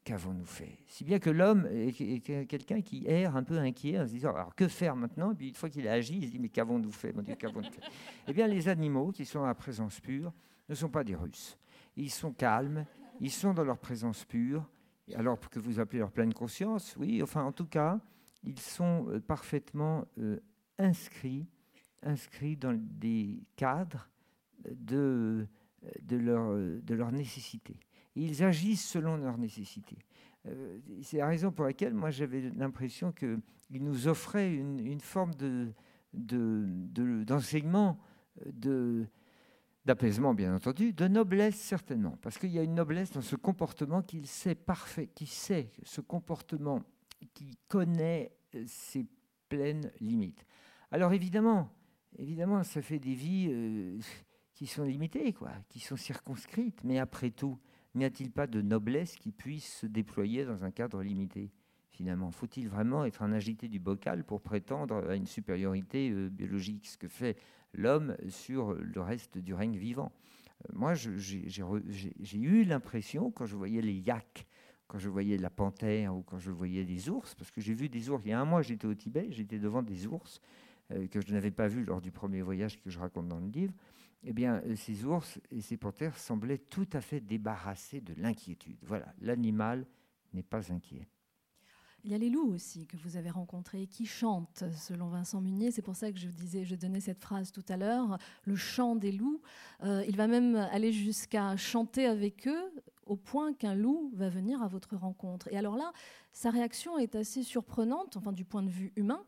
[0.03, 0.77] Qu'avons-nous fait?
[0.87, 4.53] Si bien que l'homme est, quelqu'un qui erre un peu inquiet en se disant Alors
[4.53, 5.31] que faire maintenant?
[5.31, 7.13] Et puis une fois qu'il a agi, il se dit Mais qu'avons-nous fait?
[7.13, 7.81] Mon Dieu, qu'avons-nous fait?
[8.27, 10.33] Eh bien, les animaux qui sont à présence pure
[10.69, 11.57] ne sont pas des Russes.
[11.95, 12.85] Ils sont calmes,
[13.19, 14.69] ils sont dans leur présence pure,
[15.15, 17.99] alors que vous appelez leur pleine conscience, oui, enfin en tout cas,
[18.43, 20.39] ils sont euh, parfaitement euh,
[20.77, 21.47] inscrits,
[22.03, 24.09] inscrits dans des cadres
[24.69, 25.47] de,
[26.01, 27.79] de, leur, de leur nécessité.
[28.15, 29.97] Ils agissent selon leur nécessité.
[30.47, 33.39] Euh, c'est la raison pour laquelle moi j'avais l'impression qu'ils
[33.83, 35.73] nous offraient une, une forme de,
[36.13, 37.99] d'enseignement,
[38.45, 39.07] de,
[39.87, 44.01] d'apaisement bien entendu, de noblesse certainement, parce qu'il y a une noblesse dans ce comportement
[44.01, 46.83] qu'il sait parfait, qui sait ce comportement,
[47.33, 49.05] qui connaît euh, ses
[49.47, 50.45] pleines limites.
[50.91, 51.73] Alors évidemment,
[52.17, 53.97] évidemment, ça fait des vies euh,
[54.53, 57.57] qui sont limitées, quoi, qui sont circonscrites, mais après tout,
[57.95, 61.49] n'y a-t-il pas de noblesse qui puisse se déployer dans un cadre limité?
[61.97, 66.85] Finalement, faut-il vraiment être un agité du bocal pour prétendre à une supériorité euh, biologique
[66.85, 67.37] Ce que fait
[67.73, 70.11] l'homme sur le reste du règne vivant?
[70.69, 74.45] Euh, moi, j'ai eu l'impression, quand je voyais les yaks,
[74.85, 77.89] quand je voyais la panthère ou quand je voyais des ours, parce que j'ai vu
[77.89, 80.39] des ours, il y a un mois j'étais au Tibet, j'étais devant des ours
[80.91, 83.47] euh, que je n'avais pas vus lors du premier voyage que je raconte dans le
[83.47, 83.73] livre,
[84.23, 88.77] eh bien, ces ours et ces panthères semblaient tout à fait débarrassés de l'inquiétude.
[88.83, 89.87] Voilà, l'animal
[90.31, 91.07] n'est pas inquiet.
[92.03, 95.71] Il y a les loups aussi que vous avez rencontrés qui chantent, selon Vincent Munier.
[95.71, 98.95] C'est pour ça que je disais, je donnais cette phrase tout à l'heure, le chant
[98.95, 99.41] des loups.
[99.83, 102.71] Euh, il va même aller jusqu'à chanter avec eux
[103.05, 105.47] au point qu'un loup va venir à votre rencontre.
[105.51, 105.91] Et alors là,
[106.31, 109.23] sa réaction est assez surprenante, enfin du point de vue humain.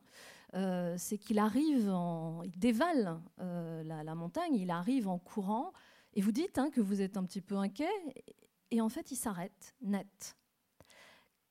[0.55, 5.73] Euh, c'est qu'il arrive, en, il dévale euh, la, montagne, il arrive en courant,
[6.13, 7.89] et vous dites hein, que vous êtes un petit peu inquiet,
[8.71, 10.35] et en fait il s'arrête net.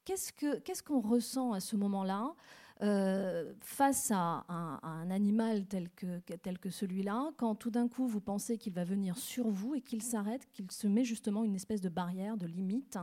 [0.08, 2.34] Qu'est-ce qu'on ressent à ce moment-là
[2.80, 8.20] euh, face à un, animal tel que, tel que celui-là, quand tout d'un coup vous
[8.20, 11.80] pensez qu'il va venir sur vous et qu'il s'arrête, qu'il se met justement une espèce
[11.80, 12.96] de barrière, de limite?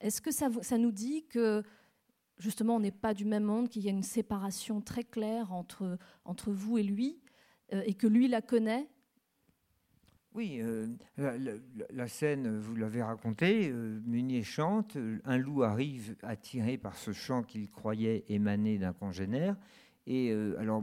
[0.00, 1.62] Est-ce que ça, nous dit que
[2.38, 5.98] justement on n'est pas du même monde, qu'il y a une séparation très claire entre,
[6.24, 7.20] entre vous et lui,
[7.72, 8.88] euh, et que lui la connaît
[10.34, 10.86] oui, euh,
[11.90, 17.42] la, scène, vous l'avez racontée, euh, Munier chante, un loup arrive attiré par ce chant
[17.42, 19.56] qu'il croyait émaner d'un congénère.
[20.06, 20.82] Et euh, alors,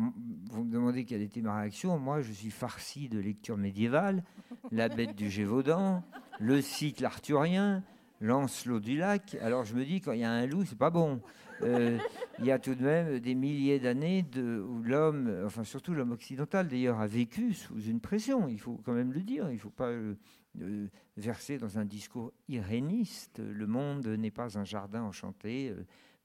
[0.52, 1.98] vous me demandez quelle était ma réaction.
[1.98, 4.24] Moi, je suis farci de lecture médiévale,
[4.72, 6.04] La bête du Gévaudan,
[6.40, 7.84] le cycle arthurien,
[8.22, 9.36] Lancelot du lac.
[9.42, 11.22] Alors, je me dis, quand il y a un loup, c'est pas bon.
[11.62, 11.98] Euh,
[12.40, 16.68] il y a tout de même des milliers d'années où l'homme, enfin surtout l'homme occidental
[16.68, 19.70] d'ailleurs, a vécu sous une pression, il faut quand même le dire, il ne faut
[19.70, 20.16] pas euh,
[20.62, 23.40] euh, verser dans un discours iréniste.
[23.40, 25.74] Le monde n'est pas un jardin enchanté.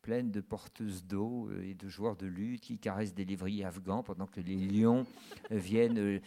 [0.02, 4.26] plein de porteuses d'eau et de joueurs de lutte qui caressent des lévriers afghans pendant
[4.26, 5.06] que les lions
[5.50, 6.20] viennent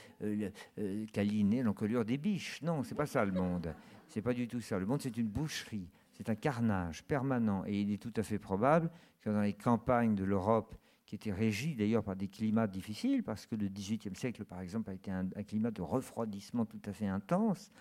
[1.13, 2.59] câliner l'encolure des biches.
[2.63, 3.73] Non, c'est pas ça le monde.
[4.07, 4.79] C'est pas du tout ça.
[4.79, 5.87] Le monde, c'est une boucherie.
[6.17, 8.89] C'est un carnage permanent et il est tout à fait probable
[9.21, 10.75] que dans les campagnes de l'Europe,
[11.05, 14.89] qui étaient régies d'ailleurs par des climats difficiles, parce que le XVIIIe siècle, par exemple,
[14.89, 17.71] a été un, climat de refroidissement tout à fait intense,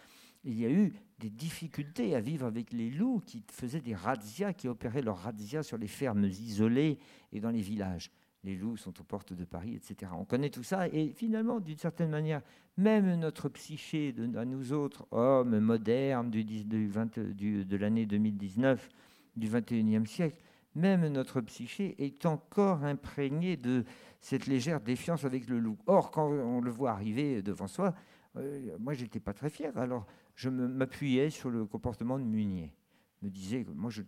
[0.44, 4.52] il y a eu des difficultés à vivre avec les loups qui faisaient des razzias,
[4.52, 6.98] qui opéraient leurs razzias sur les fermes isolées
[7.32, 8.12] et dans les villages
[8.46, 10.12] les loups sont aux portes de Paris, etc.
[10.16, 12.42] On connaît tout ça et finalement, d'une certaine manière,
[12.76, 18.88] même notre psyché à nous autres, hommes modernes du, de l'année 2019,
[19.36, 20.40] du 21e siècle,
[20.76, 23.84] même notre psyché est encore imprégné de
[24.20, 25.76] cette légère défiance avec le loup.
[25.86, 27.94] Or, quand on le voit arriver devant soi,
[28.36, 29.76] euh, moi, j'étais pas très fier.
[29.76, 32.74] Alors, je m'appuyais sur le comportement de Munier.
[33.20, 34.06] Je me disais, moi, je ne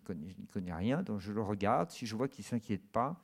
[0.50, 1.90] connais, rien, donc je le regarde.
[1.90, 3.20] Si je vois qu'il s'inquiète pas,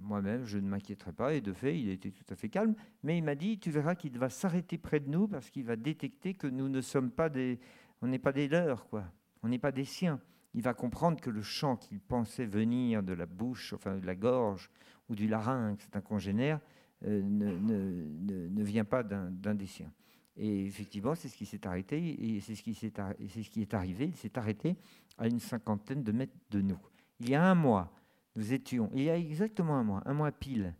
[0.00, 1.34] moi-même, je ne m'inquiéterai pas.
[1.34, 2.74] Et de fait, il était tout à fait calme.
[3.02, 5.76] Mais il m'a dit, tu verras qu'il va s'arrêter près de nous parce qu'il va
[5.76, 7.58] détecter que nous ne sommes pas des,
[8.02, 9.04] on n'est pas des leurs, quoi.
[9.42, 10.20] On n'est pas des siens.
[10.54, 14.14] Il va comprendre que le chant qu'il pensait venir de la bouche, enfin de la
[14.14, 14.70] gorge
[15.08, 16.60] ou du larynx c'est un congénère,
[17.04, 19.92] euh, ne, ne, ne, vient pas d'un des siens.
[20.36, 23.74] Et effectivement, c'est ce qui s'est arrêté, et c'est ce qui c'est ce qui est
[23.74, 24.06] arrivé.
[24.06, 24.76] Il s'est arrêté
[25.18, 26.78] à une cinquantaine de mètres de nous.
[27.20, 27.92] Il y a un mois,
[28.40, 30.74] nous étions, il y a exactement un mois, un mois pile,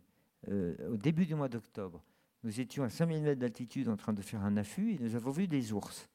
[0.49, 2.03] euh, au début du mois d'octobre,
[2.43, 5.29] nous étions à 5000 mètres d'altitude en train de faire un affût et nous avons
[5.29, 6.09] vu des ours.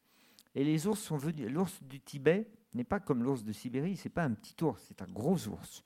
[0.57, 1.49] Et les ours sont venus.
[1.49, 5.01] L'ours du Tibet n'est pas comme l'ours de Sibérie, c'est pas un petit ours, c'est
[5.03, 5.85] un gros ours.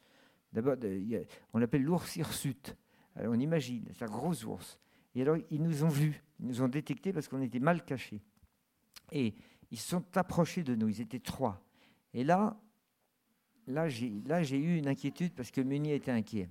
[0.50, 0.76] D'abord,
[1.52, 2.74] on l'appelle l'ours hirsute.
[3.16, 4.78] on imagine, c'est un gros ours.
[5.14, 8.22] Et alors, ils nous ont vus, ils nous ont détectés parce qu'on était mal cachés.
[9.12, 9.34] Et
[9.70, 11.62] ils sont approchés de nous, ils étaient trois.
[12.14, 12.58] Et là,
[13.70, 16.48] là, j'ai eu une inquiétude parce que Munier était inquiet.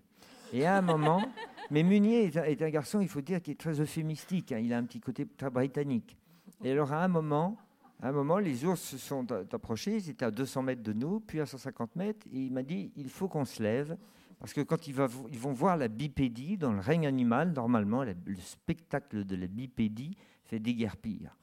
[0.54, 1.24] Et à un moment,
[1.72, 4.52] mais Munier est un, garçon, il faut dire, qui est très euphémistique.
[4.52, 4.60] Hein.
[4.60, 6.18] il a un petit côté très britannique.
[6.64, 7.58] Et alors, à un moment,
[8.02, 9.98] à un moment, les ours se sont approchés.
[9.98, 12.26] Ils étaient à 200 mètres de nous, puis à 150 mètres.
[12.32, 13.98] Et il m'a dit il faut qu'on se lève.
[14.40, 19.26] Parce que quand ils, vont voir la bipédie dans le règne animal, normalement, le spectacle
[19.26, 21.36] de la bipédie fait déguerpir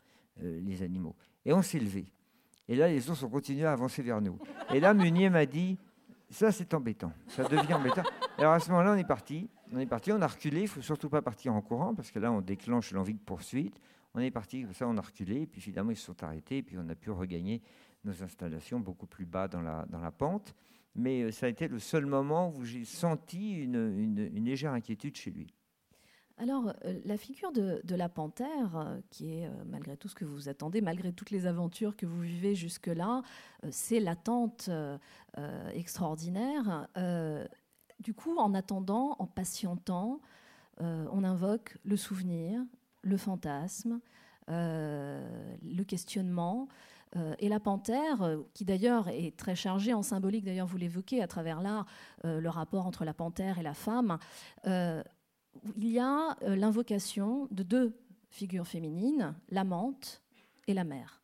[0.43, 1.15] euh, les animaux.
[1.45, 2.07] Et on s'est levé.
[2.69, 4.39] Et là, les ours ont continué à avancer vers nous.
[4.75, 5.79] Et là, Munier m'a dit,
[6.31, 8.03] ça c'est embêtant, ça devient embêtant.
[8.39, 10.69] Alors à ce moment-là, on est parti, on est parti, on a reculé, il ne
[10.69, 13.81] faut surtout pas partir en courant, parce que là, on déclenche l'envie de poursuite.
[14.15, 16.59] On est parti, comme ça, on a reculé, et puis finalement, ils se sont arrêtés,
[16.59, 17.63] et puis on a pu regagner
[18.05, 20.55] nos installations beaucoup plus bas dans la, dans la pente.
[20.95, 25.17] Mais euh, ça a été le seul moment où j'ai senti une, une légère inquiétude
[25.17, 25.53] chez lui.
[26.38, 30.27] Alors, euh, la figure de, la panthère, euh, qui est, euh, malgré tout ce que
[30.27, 33.22] vous attendez, malgré toutes les aventures que vous vivez jusque-là,
[33.70, 34.70] c'est l'attente
[35.74, 36.89] extraordinaire.
[38.01, 40.20] du coup, en attendant, en patientant,
[40.78, 42.61] on invoque le souvenir,
[43.03, 44.01] le fantasme,
[44.49, 46.68] le questionnement.
[47.39, 51.61] et la panthère, qui d'ailleurs est très chargée en symbolique, d'ailleurs vous l'évoquez à travers
[51.61, 51.87] l'art,
[52.24, 54.18] le rapport entre la panthère et la femme,
[55.77, 57.97] il y a euh, l'invocation de deux
[58.31, 60.23] figures féminines, l'amante
[60.67, 61.23] et la mère.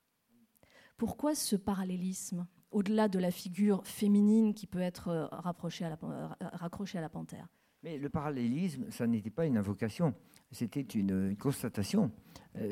[0.97, 5.99] Pourquoi ce parallélisme au-delà de la figure féminine qui peut être euh, rapprochée à la,
[6.05, 7.49] euh, raccrochée à la panthère?
[7.83, 10.15] Mais le parallélisme, ça n'était pas une invocation.
[10.53, 12.13] c'était une, constatation.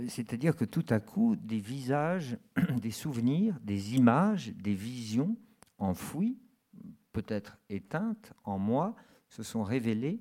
[0.06, 2.38] C'est-à-dire que tout à coup, des visages,
[2.80, 5.36] des souvenirs, des images, des visions
[5.78, 6.38] enfouies,
[7.12, 8.94] peut-être éteintes en moi,
[9.28, 10.20] se sont révélées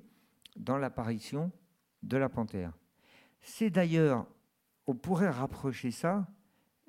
[0.56, 1.50] dans l'apparition
[2.02, 2.72] de la panthère.
[3.42, 4.26] C'est d'ailleurs,
[4.86, 6.26] on pourrait rapprocher ça,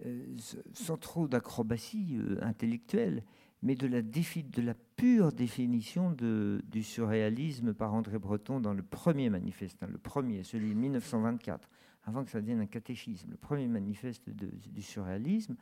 [0.06, 0.36] euh,
[0.74, 3.24] sans trop d'acrobatie euh, intellectuelle,
[3.62, 9.30] mais de la, de la pure définition du surréalisme par André Breton dans le premier
[9.30, 11.70] manifeste, hein, le premier, celui de 1924,
[12.06, 15.56] avant que ça devienne un catéchisme, le premier manifeste du surréalisme,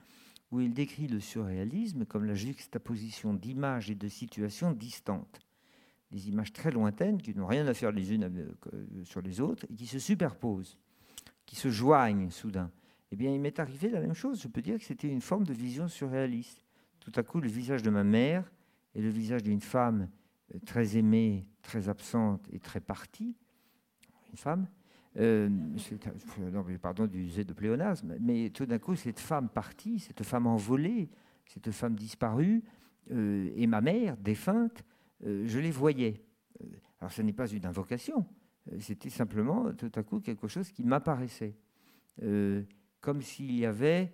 [0.51, 5.41] où il décrit le surréalisme comme la juxtaposition d'images et de situations distantes.
[6.11, 9.65] Des images très lointaines qui n'ont rien à faire les unes euh, sur les autres
[9.69, 10.77] et qui se superposent,
[11.45, 12.71] qui se joignent soudain.
[13.11, 14.41] Eh bien, il m'est arrivé la même chose.
[14.41, 16.65] Je peux dire que c'était une forme de vision surréaliste
[16.99, 18.51] tout à coup le visage de ma mère
[18.95, 20.09] et le visage d'une femme
[20.53, 23.35] euh, très aimée, très absente et très partie,
[24.31, 24.67] une femme,
[25.17, 30.23] euh, non, pardon du Z de pléonasme, mais tout d'un coup, cette femme partie, cette
[30.23, 31.09] femme envolée,
[31.45, 32.63] cette femme disparue,
[33.11, 34.83] euh, et ma mère, défunte,
[35.23, 36.21] je les voyais.
[36.99, 38.25] Alors, ce n'est pas une invocation,
[38.79, 41.55] c'était simplement tout à coup quelque chose qui m'apparaissait,
[43.01, 44.13] comme s'il y avait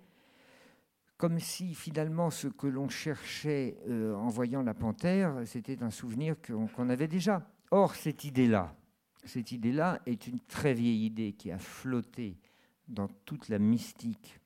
[1.16, 6.36] comme si finalement ce que l'on cherchait euh, en voyant la panthère, c'était un souvenir
[6.42, 7.48] qu'on avait déjà.
[7.70, 8.76] Or, cette idée-là,
[9.24, 12.38] cette idée-là est une très vieille idée qui a flotté
[12.86, 14.38] dans toute la mystique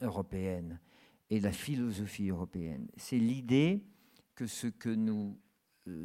[0.00, 0.80] européenne
[1.30, 2.88] et la philosophie européenne.
[2.96, 3.84] C'est l'idée
[4.34, 5.49] que ce que nous euh,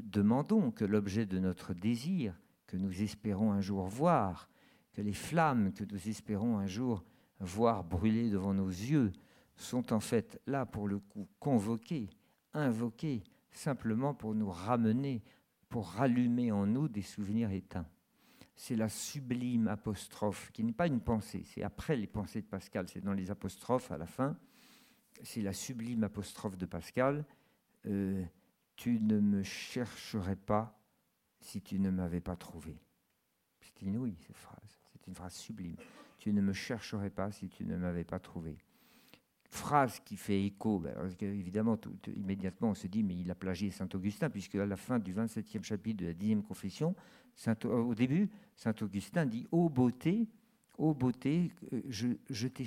[0.03, 4.49] demandons, que l'objet de notre désir, que nous espérons un jour voir,
[4.93, 7.03] que les flammes que nous espérons un jour
[7.39, 9.11] voir brûler devant nos yeux,
[9.57, 12.09] sont en fait là pour le coup convoqués,
[12.53, 15.23] invoqués, simplement pour nous ramener,
[15.69, 17.87] pour rallumer en nous des souvenirs éteints.
[18.55, 22.87] C'est la sublime apostrophe, qui n'est pas une pensée, c'est après les pensées de Pascal,
[22.87, 24.37] c'est dans les apostrophes à la fin,
[25.23, 27.25] c'est la sublime apostrophe de Pascal,
[27.85, 28.23] euh,
[28.75, 30.77] tu ne me chercherais pas
[31.39, 32.79] si tu ne m'avais pas trouvé.
[33.61, 35.75] C'est inouï cette phrase, c'est une phrase sublime.
[36.17, 38.57] Tu ne me chercherais pas si tu ne m'avais pas trouvé
[39.55, 41.79] phrase qui fait écho, ben, évidemment,
[42.15, 45.63] immédiatement, on se dit, mais il a plagié Saint-Augustin, puisque à la fin du 27e
[45.63, 46.93] chapitre de la 10e confession,
[47.65, 50.27] au début, Saint-Augustin dit Ô beauté,
[50.77, 52.07] ô beauté, euh, je,
[52.47, 52.65] t'ai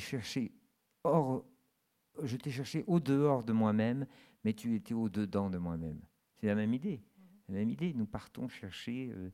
[2.22, 4.06] je t'ai cherché au dehors de moi-même,
[4.44, 6.00] mais tu étais au dedans de moi-même.
[6.36, 7.00] C'est la même idée.
[7.48, 7.92] La même idée.
[7.94, 9.30] Nous partons chercher euh,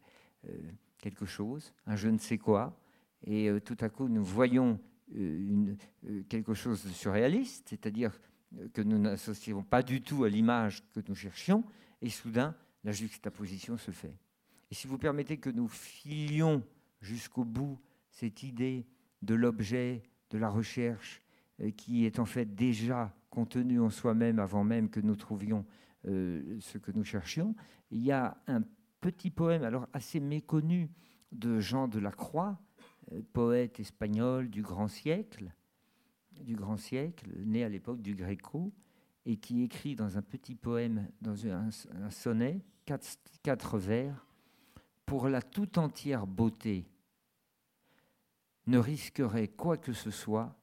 [0.49, 0.59] euh,
[0.99, 2.79] quelque chose, un je ne sais quoi,
[3.27, 4.79] et tout à coup, nous voyons
[5.17, 5.77] euh,
[6.09, 8.19] euh, quelque chose de surréaliste, c'est-à-dire
[8.73, 11.65] que nous n'associons pas du tout à l'image que nous cherchions,
[12.01, 14.15] et soudain, la juxtaposition se fait.
[14.71, 16.63] Et si vous permettez que nous filions
[17.01, 17.79] jusqu'au bout
[18.11, 18.87] cette idée
[19.23, 21.23] de l'objet, de la recherche,
[21.61, 25.65] euh, qui est en fait déjà contenue en soi-même avant même que nous trouvions
[26.07, 27.55] ce que nous cherchions,
[27.91, 28.63] il y a un
[29.01, 30.91] petit poème, alors assez méconnu,
[31.35, 32.59] de Jean de la Croix,
[33.13, 35.53] euh, poète espagnol du grand siècle,
[36.33, 38.73] du grand siècle, né à l'époque du Gréco,
[39.27, 41.71] et qui écrit dans un petit poème, dans un,
[42.11, 43.07] sonnet, quatre,
[43.43, 44.27] quatre vers,
[45.07, 46.87] pour la tout entière beauté,
[48.67, 50.57] ne risquerait quoi que ce soit,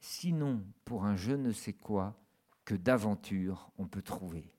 [0.00, 2.18] sinon pour un je ne sais quoi
[2.64, 4.52] que d'aventure on peut trouver.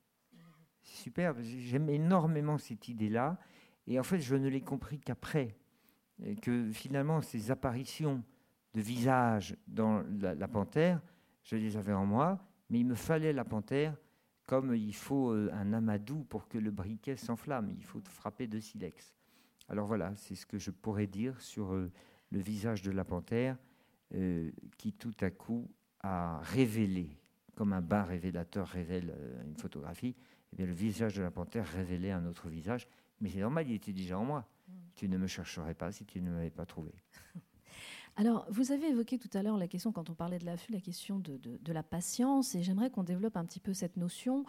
[0.82, 3.38] C'est super, j'aime énormément cette idée-là,
[3.86, 5.58] et en fait je ne l'ai compris qu'après,
[6.42, 8.24] que finalement ces apparitions
[8.74, 11.02] de visage dans la, panthère,
[11.44, 13.96] je les avais en moi, mais il me fallait la panthère
[14.46, 18.60] comme il faut euh, un amadou pour que le briquet s'enflamme, il faut frapper de
[18.60, 19.14] silex.
[19.68, 21.92] Alors voilà, c'est ce que je pourrais dire sur euh,
[22.32, 23.58] le visage de la panthère
[24.14, 25.70] euh, qui tout à coup
[26.02, 27.10] a révélé,
[27.56, 30.16] comme un bain révélateur révèle une photographie,
[30.54, 32.88] eh bien, le visage de la panthère révélait un autre visage,
[33.20, 34.48] mais c'est normal, il était déjà en moi.
[34.96, 36.92] Tu ne me chercherais pas si tu ne m'avais pas trouvé.
[38.20, 40.82] Alors, vous avez évoqué tout à l'heure la question, quand on parlait de l'affût, la
[40.82, 44.44] question de, la patience, et j'aimerais qu'on développe un petit peu cette notion.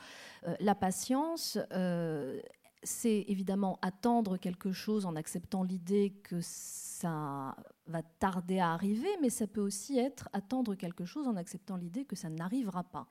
[0.47, 2.41] Euh, la patience, euh,
[2.83, 7.57] c'est évidemment attendre quelque chose en acceptant l'idée que ça
[7.87, 12.05] va tarder à arriver, mais ça peut aussi être attendre quelque chose en acceptant l'idée
[12.05, 13.07] que ça n'arrivera pas.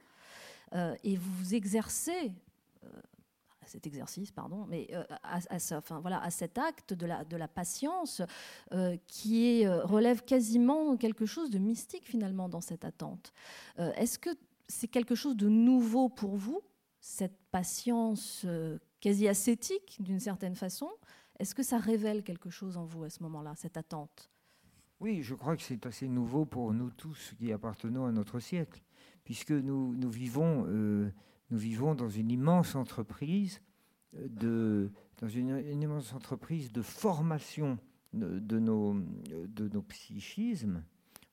[0.73, 2.33] Euh, et vous exercez
[3.67, 5.39] cet exercice, pardon, mais euh, à,
[5.77, 8.21] enfin, voilà, à cet acte de la, de la patience
[8.73, 13.33] euh, qui euh, relève quasiment quelque chose de mystique finalement dans cette attente.
[13.77, 14.29] Est-ce que
[14.67, 16.61] c'est quelque chose de nouveau pour vous,
[16.99, 18.45] cette patience
[19.07, 20.89] quasi ascétique d'une certaine façon.
[21.39, 24.29] Est-ce que ça révèle quelque chose en vous à ce moment-là, cette attente?
[24.99, 28.83] Oui, je crois que c'est assez nouveau pour nous tous qui appartenons à notre siècle,
[29.23, 31.09] puisque nous, vivons, euh,
[31.51, 33.61] nous vivons dans une immense entreprise
[34.11, 34.91] de,
[35.21, 37.79] dans une, immense entreprise de formation
[38.11, 40.83] de, nos, de nos psychismes,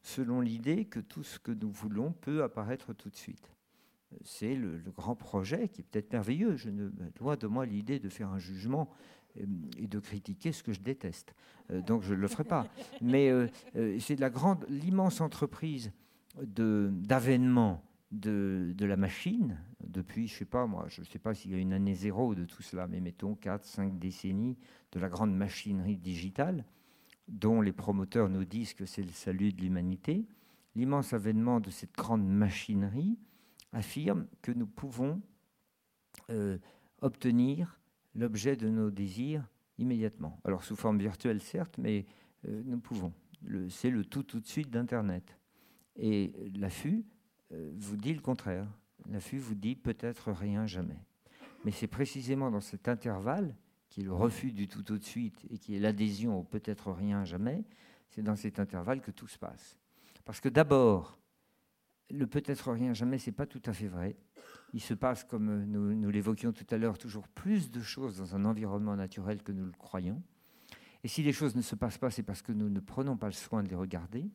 [0.00, 3.53] selon l'idée que tout ce que nous voulons peut apparaître tout de suite
[4.22, 6.56] c'est le, grand projet qui est peut-être merveilleux.
[6.56, 6.90] Je ne
[7.20, 8.90] loin de moi l'idée de faire un jugement
[9.38, 9.44] euh,
[9.78, 11.34] et de critiquer ce que je déteste.
[11.70, 12.66] Euh, donc je ne le ferai pas.
[13.00, 13.48] Mais euh,
[13.98, 15.92] c'est de la grande, l'immense entreprise
[16.40, 21.34] d'avènement de, de, la machine, depuis, je ne sais pas moi, je ne sais pas
[21.34, 24.56] s'il y a une année zéro de tout cela, mais mettons 4, 5 décennies
[24.92, 26.64] de la grande machinerie digitale,
[27.28, 30.26] dont les promoteurs nous disent que c'est le salut de l'humanité.
[30.74, 33.18] L'immense avènement de cette grande machinerie,
[33.74, 35.20] affirme que nous pouvons
[36.30, 36.58] euh,
[37.00, 37.80] obtenir
[38.14, 39.46] l'objet de nos désirs
[39.78, 40.40] immédiatement.
[40.44, 42.06] Alors sous forme virtuelle certes, mais
[42.48, 43.12] euh, nous pouvons.
[43.68, 45.36] C'est le tout tout de suite d'Internet.
[45.96, 47.04] Et l'affût
[47.52, 48.66] euh, vous dit le contraire.
[49.10, 50.98] L'affût vous dit peut-être rien jamais.
[51.64, 53.54] Mais c'est précisément dans cet intervalle,
[53.90, 56.90] qui est le refus du tout tout de suite et qui est l'adhésion au peut-être
[56.92, 57.64] rien jamais,
[58.08, 59.78] c'est dans cet intervalle que tout se passe.
[60.24, 61.18] Parce que d'abord,
[62.10, 64.16] le peut-être rien jamais, c'est pas tout à fait vrai.
[64.72, 68.44] Il se passe, comme nous, l'évoquions tout à l'heure, toujours plus de choses dans un
[68.44, 70.22] environnement naturel que nous le croyons.
[71.04, 73.26] Et si les choses ne se passent pas, c'est parce que nous ne prenons pas
[73.26, 74.26] le soin de les regarder.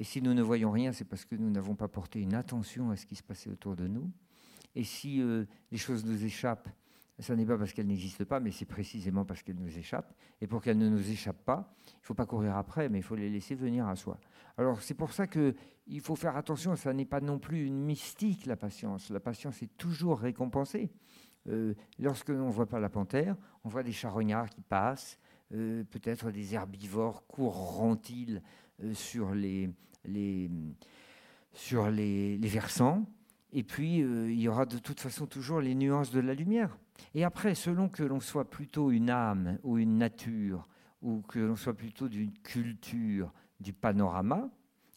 [0.00, 2.90] Et si nous ne voyons rien, c'est parce que nous n'avons pas porté une attention
[2.90, 4.10] à ce qui se passait autour de nous.
[4.74, 6.68] Et si euh, les choses nous échappent,
[7.20, 10.14] ce n'est pas parce qu'elles n'existent pas, mais c'est précisément parce qu'elles nous échappent.
[10.40, 13.02] Et pour qu'elles ne nous échappent pas, il ne faut pas courir après, mais il
[13.02, 14.18] faut les laisser venir à soi.
[14.56, 18.46] Alors c'est pour ça qu'il faut faire attention, ça n'est pas non plus une mystique,
[18.46, 19.10] la patience.
[19.10, 20.90] La patience est toujours récompensée.
[21.48, 25.18] Euh, lorsque l'on ne voit pas la panthère, on voit des charognards qui passent,
[25.54, 28.42] euh, peut-être des herbivores courront-ils
[28.84, 29.70] euh, sur, les,
[32.40, 33.06] versants.
[33.52, 36.76] Et puis, il y aura de toute façon toujours les nuances de la lumière.
[37.14, 40.68] Et après, selon que l'on soit plutôt une âme ou une nature,
[41.02, 44.50] ou que l'on soit plutôt d'une culture, du panorama,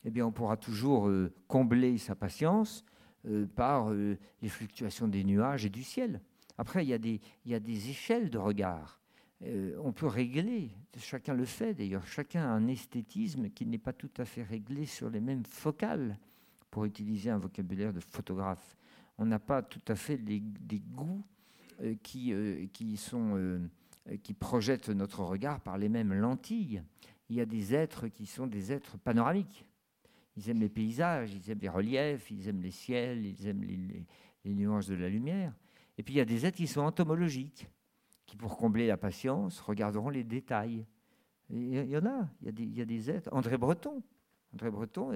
[0.03, 2.83] eh bien, on pourra toujours euh, combler sa patience
[3.27, 6.21] euh, par euh, les fluctuations des nuages et du ciel.
[6.57, 8.99] Après, il y a des, il y a des échelles de regard.
[9.83, 14.11] on peut régler, chacun le fait d'ailleurs, chacun a un esthétisme qui n'est pas tout
[14.17, 16.19] à fait réglé sur les mêmes focales,
[16.69, 18.77] pour utiliser un vocabulaire de photographe.
[19.17, 21.25] On n'a pas tout à fait des goûts
[22.03, 23.69] qui, euh, qui, sont, euh,
[24.23, 26.83] qui projettent notre regard par les mêmes lentilles.
[27.29, 29.65] Il y a des êtres qui sont des êtres panoramiques.
[30.37, 34.53] Ils aiment les paysages, ils aiment les reliefs, ils aiment les ciels, ils aiment les,
[34.53, 35.53] nuances de la lumière.
[35.97, 37.67] Et puis il y a des êtres qui sont entomologiques,
[38.25, 40.85] qui pour combler la patience regarderont les détails.
[41.49, 43.29] il y en a, il y a, des, êtres.
[43.33, 44.01] André Breton,
[44.53, 45.11] André Breton,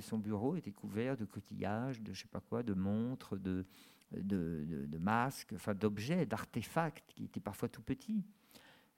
[0.00, 3.66] son bureau était couvert de coquillages, de je sais pas quoi, de montres, de,
[4.12, 8.24] de, masques, enfin d'objets, d'artefacts qui étaient parfois tout petits.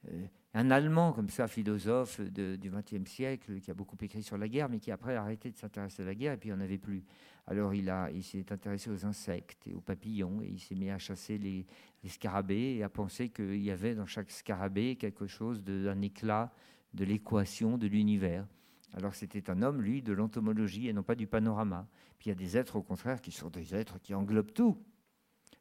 [0.08, 4.48] Euh, un Allemand comme ça, philosophe du XXe siècle, qui a beaucoup écrit sur la
[4.48, 6.60] guerre, mais qui après a arrêté de s'intéresser à la guerre et puis il n'en
[6.60, 7.04] avait plus.
[7.46, 10.98] Alors il, il s'est intéressé aux insectes et aux papillons et il s'est mis à
[10.98, 11.66] chasser les,
[12.08, 16.52] scarabées et à penser qu'il y avait dans chaque scarabée quelque chose d'un éclat
[16.94, 18.46] de l'équation de l'univers.
[18.94, 21.86] Alors c'était un homme, lui, de l'entomologie et non pas du panorama.
[22.18, 24.76] Puis il y a des êtres, au contraire, qui sont des êtres qui englobent tout.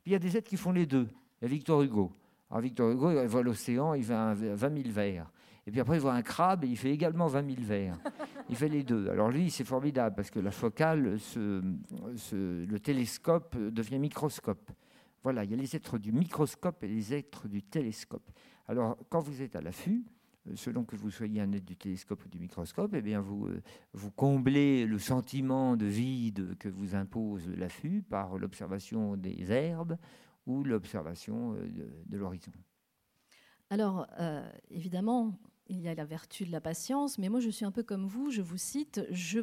[0.04, 1.08] Puis il y a des êtres qui font les deux.
[1.42, 2.12] Il y a Victor Hugo.
[2.50, 5.32] Alors Victor Hugo, il voit l'océan, il fait 20 000 vers.
[5.68, 8.00] Et puis après, il voit un crabe et il fait également 20 000 vers.
[8.50, 9.08] Il fait les deux.
[9.10, 14.72] Alors lui, c'est formidable parce que la focale, le télescope devient microscope.
[15.22, 18.32] Voilà, il y a les êtres du microscope et les êtres du télescope.
[18.68, 20.04] Alors, quand vous êtes à l'affût,
[20.56, 23.62] selon que vous soyez un être du télescope ou du microscope, eh bien vous, euh,
[23.94, 29.98] vous comblez le sentiment de vide que vous impose l'affût par l'observation des herbes
[30.46, 31.68] ou l'observation euh,
[32.06, 32.52] de, l'horizon.
[33.72, 34.08] Alors,
[34.72, 35.38] évidemment,
[35.70, 38.08] il y a la vertu de la patience, mais moi je suis un peu comme
[38.08, 39.42] vous, je vous cite, je,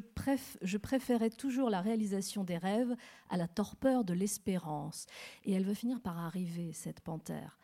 [0.63, 2.95] je préférais toujours la réalisation des rêves
[3.31, 5.07] à la torpeur de l'espérance.
[5.45, 7.59] Et elle va finir par arriver, cette panthère.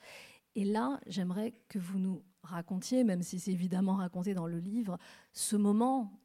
[0.55, 4.99] Et là, j'aimerais que vous nous racontiez, même si c'est évidemment raconté dans le livre,
[5.33, 6.19] ce moment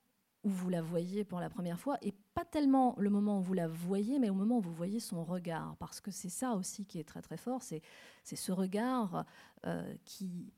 [0.43, 3.53] où vous la voyez pour la première fois, et pas tellement le moment où vous
[3.53, 6.86] la voyez, mais au moment où vous voyez son regard, parce que c'est ça aussi
[6.86, 7.82] qui est très très fort, c'est
[8.24, 9.26] ce regard
[9.65, 10.53] euh, qui,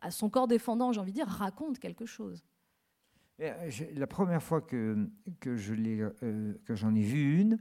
[0.00, 2.44] à son corps défendant, j'ai envie de dire, raconte quelque chose.
[3.40, 5.08] Euh, la première fois que,
[5.40, 7.58] que j'en ai vu une,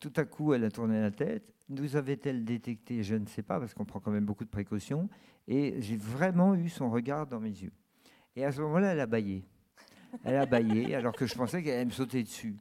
[0.00, 1.52] tout à coup, elle a tourné la tête.
[1.68, 5.08] Nous avait-elle détecté Je ne sais pas, parce qu'on prend quand même beaucoup de précautions.
[5.50, 7.72] Et j'ai vraiment eu son regard dans mes yeux.
[8.36, 9.44] Et à ce moment-là, elle a baillé.
[10.22, 12.54] Elle a baillé, alors que je pensais qu'elle allait me sauter dessus.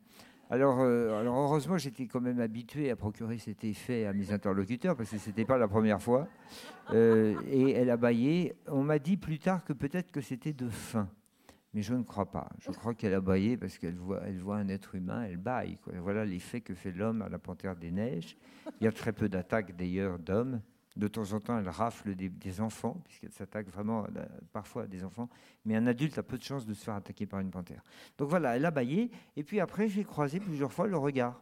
[0.49, 4.95] Alors, euh, alors heureusement, j'étais quand même habitué à procurer cet effet à mes interlocuteurs,
[4.97, 6.27] parce que ce n'était pas la première fois.
[6.89, 8.55] Euh, et elle a baillé.
[8.65, 11.07] On m'a dit plus tard que peut-être que c'était de faim.
[11.75, 12.49] Mais je ne crois pas.
[12.57, 15.77] Je crois qu'elle a baillé parce qu'elle voit, elle voit un être humain, elle baille.
[16.01, 18.35] Voilà l'effet que fait l'homme à la panthère des neiges.
[18.81, 20.61] Il y a très peu d'attaques d'ailleurs d'hommes.
[20.99, 24.05] De temps en temps, elle rafle des, enfants, puisqu'elle s'attaque vraiment
[24.51, 25.29] parfois à des enfants.
[25.63, 27.81] Mais un adulte a peu de chances de se faire attaquer par une panthère.
[28.17, 29.09] Donc voilà, elle a baillé.
[29.37, 31.41] Et puis après, j'ai croisé plusieurs fois le regard.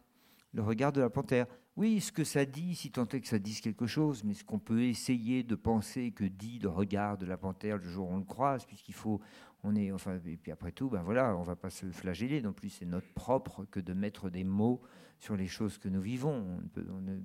[0.52, 1.46] Le regard de la panthère.
[1.76, 4.42] Oui, ce que ça dit, si tant est que ça dise quelque chose, mais ce
[4.44, 8.14] qu'on peut essayer de penser que dit le regard de la panthère le jour où
[8.14, 9.20] on le croise, puisqu'il faut,
[9.62, 12.52] on est, enfin, et puis après tout, ben voilà, on va pas se flageller non
[12.52, 12.70] plus.
[12.70, 14.80] C'est notre propre que de mettre des mots
[15.18, 16.60] sur les choses que nous vivons,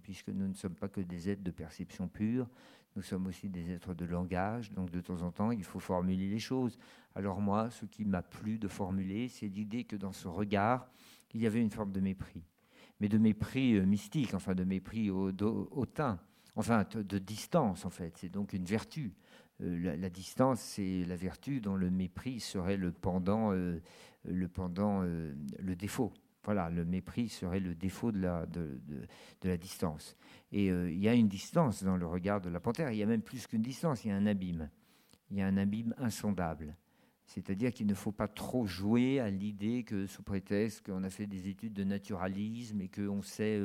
[0.03, 2.49] puisque nous ne sommes pas que des êtres de perception pure,
[2.95, 4.71] nous sommes aussi des êtres de langage.
[4.71, 6.77] Donc de temps en temps, il faut formuler les choses.
[7.15, 10.91] Alors moi, ce qui m'a plu de formuler, c'est l'idée que dans ce regard,
[11.33, 12.43] il y avait une forme de mépris,
[13.03, 16.21] mais de mépris euh, mystique, enfin de mépris hautain,
[16.55, 18.13] enfin de distance en fait.
[18.17, 19.13] C'est donc une vertu.
[19.61, 23.81] Euh, la, distance, c'est la vertu dont le mépris serait le pendant, euh,
[24.23, 26.13] le, pendant le défaut.
[26.45, 30.15] Voilà, le mépris serait le défaut de la, de, de, la distance.
[30.53, 33.05] Et il y a une distance dans le regard de la panthère, il y a
[33.05, 34.69] même plus qu'une distance, il y a un abîme.
[35.29, 36.77] Il y a un abîme insondable.
[37.33, 41.25] C'est-à-dire qu'il ne faut pas trop jouer à l'idée que, sous prétexte qu'on a fait
[41.25, 43.59] des études de naturalisme et qu'on sait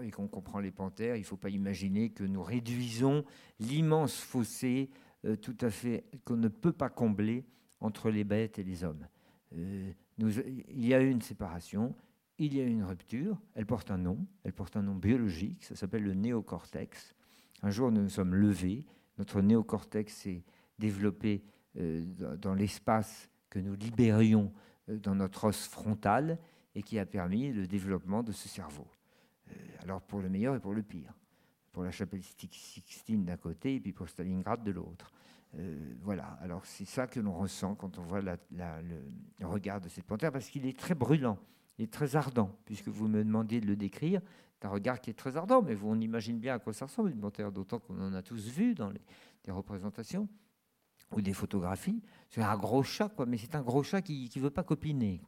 [0.00, 3.24] et qu'on comprend les panthères, il ne faut pas imaginer que nous réduisons
[3.58, 4.90] l'immense fossé
[5.24, 7.44] euh, tout à fait qu'on ne peut pas combler
[7.80, 9.08] entre les bêtes et les hommes.
[9.56, 11.96] Euh, il y a une séparation,
[12.38, 15.74] il y a une rupture, elle porte un nom, elle porte un nom biologique, ça
[15.74, 17.16] s'appelle le néocortex.
[17.62, 18.86] Un jour, nous nous sommes levés,
[19.18, 20.44] notre néocortex s'est
[20.78, 24.52] développé euh, dans l'espace que nous libérions
[24.88, 26.38] dans notre os frontal
[26.74, 28.86] et qui a permis le développement de ce cerveau.
[29.50, 31.12] Euh, alors pour le meilleur et pour le pire.
[31.72, 35.12] Pour la chapelle Sixtine d'un côté et puis pour Stalingrad de l'autre.
[35.56, 38.36] Euh, voilà, alors c'est ça que l'on ressent quand on voit le,
[39.42, 41.38] regard de cette panthère, parce qu'il est très brûlant,
[41.78, 44.20] il est très ardent, puisque vous me demandiez de le décrire.
[44.54, 47.10] C'est un regard qui est très ardent, mais on imagine bien à quoi ça ressemble
[47.10, 49.00] une panthère, d'autant qu'on en a tous vu dans les,
[49.50, 50.28] représentations
[51.12, 52.02] ou des photographies.
[52.30, 55.20] C'est un gros chat, quoi, mais c'est un gros chat qui ne veut pas copiner.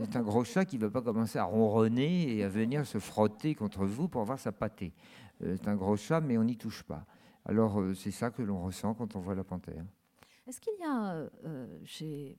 [0.00, 2.98] C'est un gros chat qui ne veut pas commencer à ronronner et à venir se
[2.98, 4.92] frotter contre vous pour voir sa pâtée.
[5.42, 7.04] Euh, c'est un gros chat, mais on n'y touche pas.
[7.44, 9.84] Alors, euh, c'est ça que l'on ressent quand on voit la panthère.
[10.46, 12.38] Est-ce qu'il y a euh, chez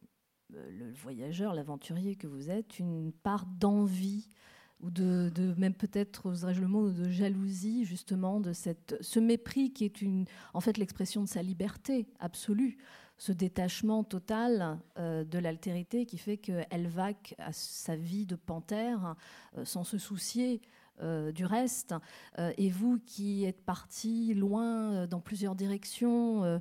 [0.49, 4.29] le voyageur, l'aventurier que vous êtes, une part d'envie
[4.81, 9.85] ou de, même peut-être, oserais-je le mot, de jalousie, justement, de cette, ce mépris qui
[9.85, 12.77] est une, en fait l'expression de sa liberté absolue
[13.17, 17.09] ce détachement total euh, de l'altérité qui fait qu'elle va
[17.39, 19.15] à sa vie de panthère
[19.57, 20.61] euh, sans se soucier
[21.01, 21.93] euh, du reste.
[22.57, 26.59] et vous qui êtes parti loin dans plusieurs directions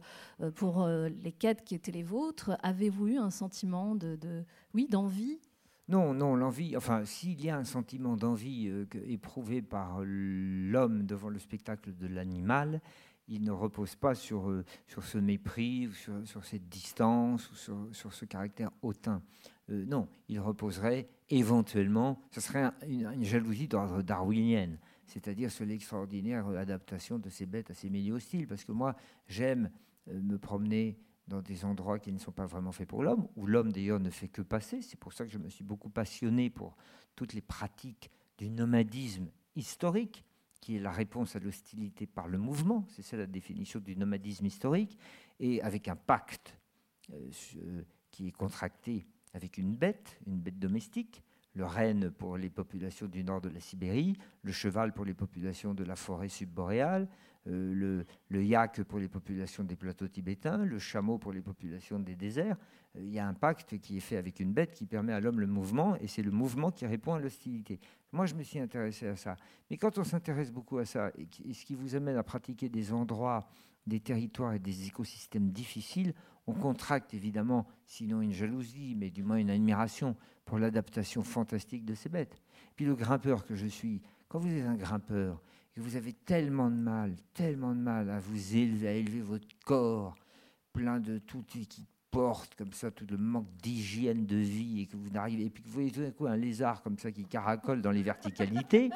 [0.54, 4.44] pour les quêtes qui étaient les vôtres, avez-vous eu un sentiment de,
[4.74, 5.40] oui, d'envie
[5.88, 8.70] non, non, l'envie, enfin, s'il y a un sentiment d'envie
[9.06, 12.80] éprouvé par l'homme devant le spectacle de l'animal,
[13.28, 17.88] il ne repose pas sur, euh, sur ce mépris, sur, sur cette distance, ou sur,
[17.92, 19.22] sur ce caractère hautain.
[19.70, 24.76] Euh, non, il reposerait éventuellement, ce serait une, jalousie d'ordre darwinien,
[25.06, 28.46] c'est-à-dire sur l'extraordinaire adaptation de ces bêtes à ces milieux hostiles.
[28.46, 28.94] Parce que moi,
[29.26, 29.70] j'aime
[30.08, 30.96] euh, me promener
[31.28, 34.10] dans des endroits qui ne sont pas vraiment faits pour l'homme, où l'homme d'ailleurs ne
[34.10, 34.82] fait que passer.
[34.82, 36.76] C'est pour ça que je me suis beaucoup passionné pour
[37.14, 40.24] toutes les pratiques du nomadisme historique
[40.60, 44.46] qui est la réponse à l'hostilité par le mouvement, c'est ça la définition du nomadisme
[44.46, 44.98] historique,
[45.38, 46.58] et avec un pacte
[47.12, 51.22] euh, euh, qui est contracté avec une bête, une bête domestique,
[51.54, 55.72] le renne pour les populations du nord de la Sibérie, le cheval pour les populations
[55.72, 57.08] de la forêt subboréale,
[57.48, 62.16] euh, le, yak pour les populations des plateaux tibétains, le chameau pour les populations des
[62.16, 62.56] déserts.
[62.96, 65.40] il y a un pacte qui est fait avec une bête qui permet à l'homme
[65.40, 67.78] le mouvement, et c'est le mouvement qui répond à l'hostilité.
[68.12, 69.36] Moi, je me suis intéressé à ça.
[69.70, 72.92] Mais quand on s'intéresse beaucoup à ça, et ce qui vous amène à pratiquer des
[72.92, 73.48] endroits,
[73.86, 76.14] des territoires et des écosystèmes difficiles,
[76.46, 81.94] on contracte évidemment, sinon une jalousie, mais du moins une admiration pour l'adaptation fantastique de
[81.94, 82.40] ces bêtes.
[82.76, 86.14] Puis le grimpeur que je suis, quand vous êtes un grimpeur, et que vous avez
[86.14, 90.14] tellement de mal, tellement de mal à vous élever, à élever votre corps,
[90.72, 94.96] plein de tout qui supporte comme ça tout le manque d'hygiène de vie et que
[94.96, 97.26] vous n'arrivez et puis que vous voyez tout d'un coup un lézard comme ça qui
[97.26, 98.88] caracole dans les verticalités,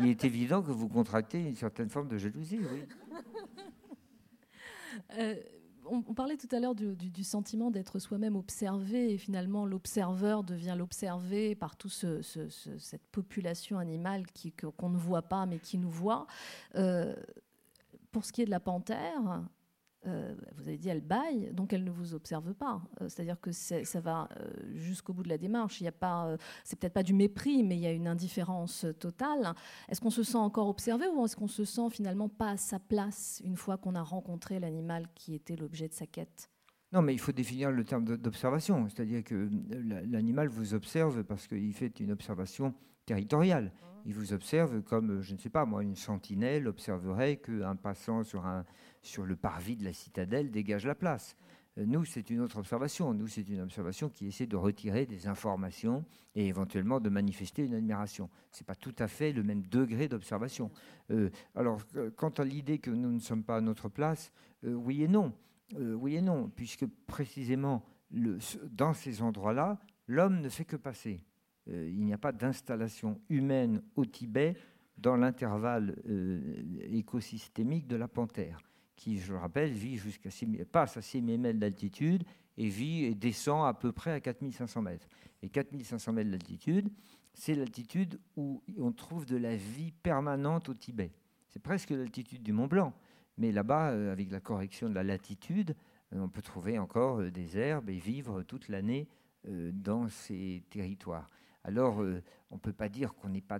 [0.00, 2.58] il est évident que vous contractez une certaine forme de jalousie.
[2.58, 2.82] Oui.
[5.16, 5.34] Euh,
[5.90, 11.54] on, parlait tout à l'heure du, sentiment d'être soi-même observé et finalement l'observeur devient l'observé
[11.54, 14.24] par toute cette population animale
[14.76, 16.26] qu'on ne voit pas mais qui nous voit.
[16.74, 17.14] Euh,
[18.10, 19.42] pour ce qui est de la panthère,
[20.06, 22.80] euh, vous avez dit elle baille, donc elle ne vous observe pas.
[23.00, 25.80] Euh, c'est-à-dire que ça va euh, jusqu'au bout de la démarche.
[25.80, 28.86] Il n'y a pas, c'est peut-être pas du mépris, mais il y a une indifférence
[29.00, 29.54] totale.
[29.88, 32.78] Est-ce qu'on se sent encore observé ou est-ce qu'on se sent finalement pas à sa
[32.78, 36.50] place une fois qu'on a rencontré l'animal qui était l'objet de sa quête?
[36.92, 38.88] Non, mais il faut définir le terme d'observation.
[38.88, 39.48] C'est-à-dire que
[40.06, 42.74] l'animal vous observe parce qu'il fait une observation
[43.08, 43.72] territoriale.
[44.04, 48.44] Il vous observe comme, je ne sais pas, moi, une sentinelle observerait qu'un passant sur
[48.44, 48.66] un,
[49.00, 51.34] sur le parvis de la citadelle dégage la place.
[51.78, 53.14] Euh, nous, c'est une autre observation.
[53.14, 56.04] Nous, c'est une observation qui essaie de retirer des informations
[56.34, 58.28] et éventuellement de manifester une admiration.
[58.52, 60.70] Ce n'est pas tout à fait le même degré d'observation.
[61.10, 61.80] Euh, alors,
[62.16, 64.32] quant à l'idée que nous ne sommes pas à notre place,
[64.64, 65.32] euh, oui et non.
[65.74, 68.38] oui et non, puisque précisément le,
[68.70, 71.24] dans ces endroits-là, l'homme ne fait que passer.
[71.70, 74.56] Il n'y a pas d'installation humaine au Tibet
[74.96, 75.96] dans l'intervalle
[76.90, 78.60] écosystémique de la panthère
[78.98, 80.28] qui, je le rappelle, vit jusqu'à
[80.70, 82.24] passe à 6 000 mètres d'altitude
[82.58, 85.06] et vit et descend à peu près à 4500 mètres.
[85.40, 86.90] Et 4500 mètres d'altitude,
[87.32, 91.12] c'est l'altitude où on trouve de la vie permanente au Tibet.
[91.46, 92.92] C'est presque l'altitude du Mont Blanc.
[93.38, 95.76] Mais là-bas, euh, avec la correction de la latitude,
[96.12, 99.08] euh, on peut trouver encore euh, des herbes et vivre toute l'année
[99.44, 101.30] dans ces territoires.
[101.64, 101.98] Alors,
[102.50, 103.58] on ne peut pas dire qu'on n'est pas,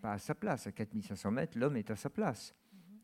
[0.00, 0.66] pas à sa place.
[0.66, 2.54] À 4500 mètres, l'homme est à sa place.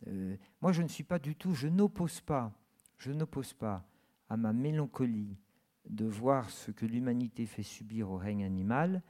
[0.09, 2.53] Euh, moi, je ne suis pas du tout, je n'oppose pas,
[2.99, 3.87] je n'oppose pas
[4.29, 5.37] à ma mélancolie
[5.89, 9.03] de voir ce que l'humanité fait subir au règne animal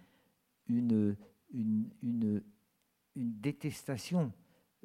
[0.68, 1.16] une,
[1.52, 2.42] une, une,
[3.14, 4.32] détestation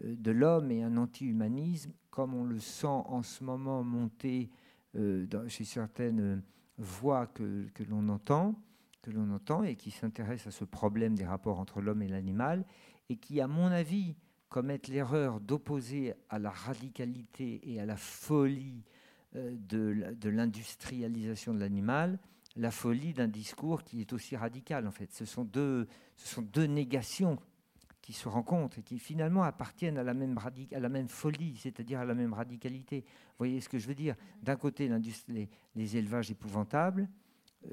[0.03, 4.49] euh, de l'homme et un anti-humanisme, comme on le sent en ce moment monter
[4.95, 6.43] euh, chez certaines
[6.77, 8.55] voix que, que l'on entend,
[9.01, 12.65] que l'on entend et qui s'intéressent à ce problème des rapports entre l'homme et l'animal,
[13.09, 14.15] et qui, à mon avis,
[14.49, 18.83] commettent l'erreur d'opposer à la radicalité et à la folie
[19.35, 22.19] euh, de, l'industrialisation de l'animal
[22.55, 25.13] la folie d'un discours qui est aussi radical en fait.
[25.13, 25.87] Ce sont deux,
[26.17, 27.37] ce sont deux négations
[28.01, 30.37] qui se rencontrent et qui finalement appartiennent à la même,
[30.73, 33.01] à la même folie, c'est-à-dire à la même radicalité.
[33.01, 34.15] Vous voyez ce que je veux dire?
[34.41, 34.89] D'un côté,
[35.75, 37.07] les, élevages épouvantables,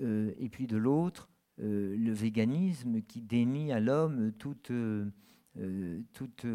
[0.01, 1.29] euh, et puis de l'autre,
[1.61, 4.71] euh, le véganisme qui dénie à l'homme toute...
[4.71, 5.11] Euh,
[6.13, 6.47] toute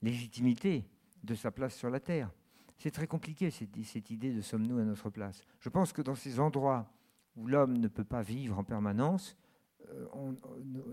[0.00, 0.84] légitimité
[1.24, 2.30] de sa place sur la Terre.
[2.78, 5.42] C'est très compliqué cette, idée de sommes-nous à notre place.
[5.58, 6.88] Je pense que dans ces endroits
[7.34, 9.36] où l'homme ne peut pas vivre en permanence,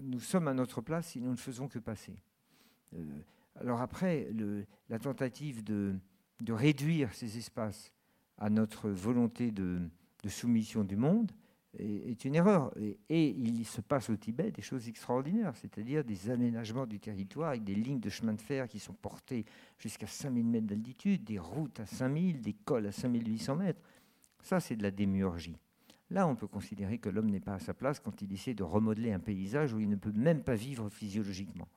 [0.01, 2.19] nous sommes à notre place si nous ne faisons que passer.
[3.53, 4.33] alors après,
[4.89, 5.93] la tentative de,
[6.47, 7.93] réduire ces espaces
[8.39, 9.87] à notre volonté de
[10.27, 11.31] soumission du monde,
[11.77, 12.73] est, une erreur.
[13.09, 17.63] Et, il se passe au Tibet des choses extraordinaires, c'est-à-dire des aménagements du territoire avec
[17.63, 19.45] des lignes de chemin de fer qui sont portées
[19.77, 23.81] jusqu'à 5000 mètres d'altitude, des routes à 5000, des cols à 5800 mètres.
[24.41, 25.57] Ça, c'est de la démiurgie.
[26.11, 28.63] Là, on peut considérer que l'homme n'est pas à sa place quand il essaie de
[28.63, 31.67] remodeler un paysage où il ne peut même pas vivre physiologiquement.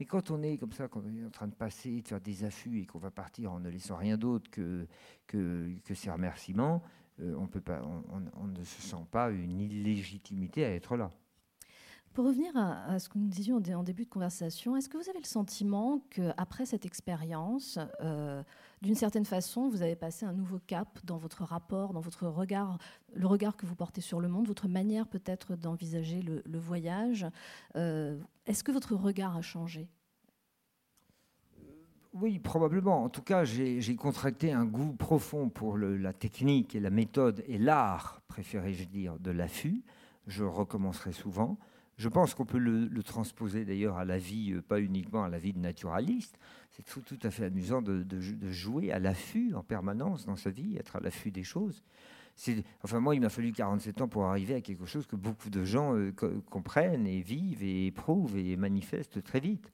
[0.00, 2.20] Mais quand on est comme ça, quand on est en train de passer, de faire
[2.20, 4.86] des affûts et qu'on va partir en ne laissant rien d'autre que,
[5.26, 6.82] que, ses remerciements,
[7.20, 11.10] euh, on, ne se sent pas une illégitimité à être là.
[12.14, 15.18] Pour revenir à, ce que nous disions en début de conversation, est-ce que vous avez
[15.18, 18.44] le sentiment qu'après cette expérience, euh,
[18.82, 22.78] d'une certaine façon, vous avez passé un nouveau cap dans votre rapport, dans votre regard,
[23.14, 27.26] le regard que vous portez sur le monde, votre manière peut-être d'envisager le, voyage?
[27.74, 29.88] Euh, Est-ce que votre regard a changé?
[32.14, 33.02] Oui, probablement.
[33.02, 37.58] En tout cas, j'ai contracté un goût profond pour la technique et la méthode et
[37.58, 39.82] l'art, préférais-je dire, de l'affût.
[40.28, 41.58] Je recommencerai souvent.
[41.96, 45.38] Je pense qu'on peut le, transposer d'ailleurs à la vie, euh, pas uniquement à la
[45.38, 46.38] vie de naturaliste.
[46.70, 50.96] C'est tout, à fait amusant de, jouer à l'affût en permanence dans sa vie, être
[50.96, 51.84] à l'affût des choses.
[52.82, 55.64] Enfin, moi, il m'a fallu 47 ans pour arriver à quelque chose que beaucoup de
[55.64, 56.12] gens euh,
[56.50, 59.72] comprennent et vivent et éprouvent et manifestent très vite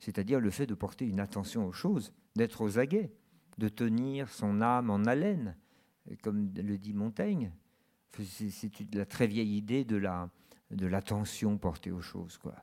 [0.00, 3.12] c'est-à-dire le fait de porter une attention aux choses, d'être aux aguets,
[3.58, 5.56] de tenir son âme en haleine,
[6.22, 7.52] comme le dit Montaigne.
[8.18, 10.28] C'est la très vieille idée de la
[10.70, 12.38] de l'attention portée aux choses.
[12.38, 12.54] Quoi.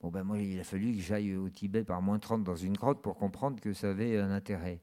[0.00, 2.74] Bon, ben moi, il a fallu que j'aille au Tibet par moins 30 dans une
[2.74, 4.80] grotte pour comprendre que ça avait un intérêt.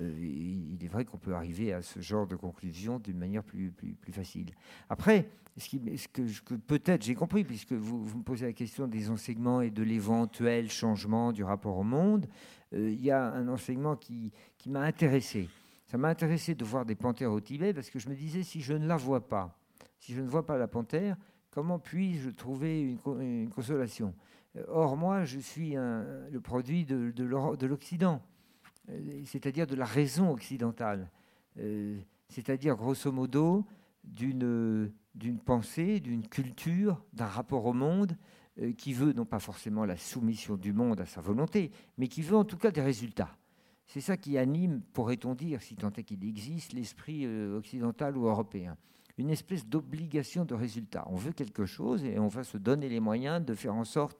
[0.00, 3.72] Il est vrai qu'on peut arriver à ce genre de conclusion d'une manière plus,
[4.10, 4.50] facile.
[4.88, 9.70] Après, ce, que, peut-être j'ai compris, puisque vous, me posez la question des enseignements et
[9.70, 12.26] de l'éventuel changement du rapport au monde,
[12.72, 14.32] il y a un enseignement qui,
[14.66, 15.48] m'a intéressé.
[15.86, 18.62] Ça m'a intéressé de voir des panthères au Tibet parce que je me disais, si
[18.62, 19.58] je ne la vois pas,
[19.98, 21.16] si je ne vois pas la panthère,
[21.50, 24.14] comment puis-je trouver une, consolation?
[24.68, 28.31] Or, moi, je suis le produit de, de l'Occident, euh,
[29.24, 31.10] c'est-à-dire de la raison occidentale,
[31.58, 33.64] euh, c'est-à-dire, grosso modo,
[34.04, 34.90] d'une
[35.44, 38.16] pensée, d'une culture, d'un rapport au monde
[38.60, 42.22] euh, qui veut non pas forcément la soumission du monde à sa volonté, mais qui
[42.22, 43.36] veut en tout cas des résultats.
[43.86, 48.26] C'est ça qui anime, pourrait-on dire, si tant est qu'il existe, l'esprit euh, occidental ou
[48.26, 48.76] européen.
[49.18, 51.06] Une espèce d'obligation de résultat.
[51.10, 54.18] On veut quelque chose et on va se donner les moyens de faire en sorte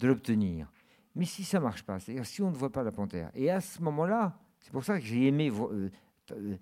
[0.00, 0.70] de l'obtenir.
[1.14, 3.50] Mais si ça ne marche pas, c'est-à-dire si on ne voit pas la panthère, et
[3.50, 5.90] à ce moment-là, c'est pour ça que j'ai aimé euh,
[6.32, 6.56] euh,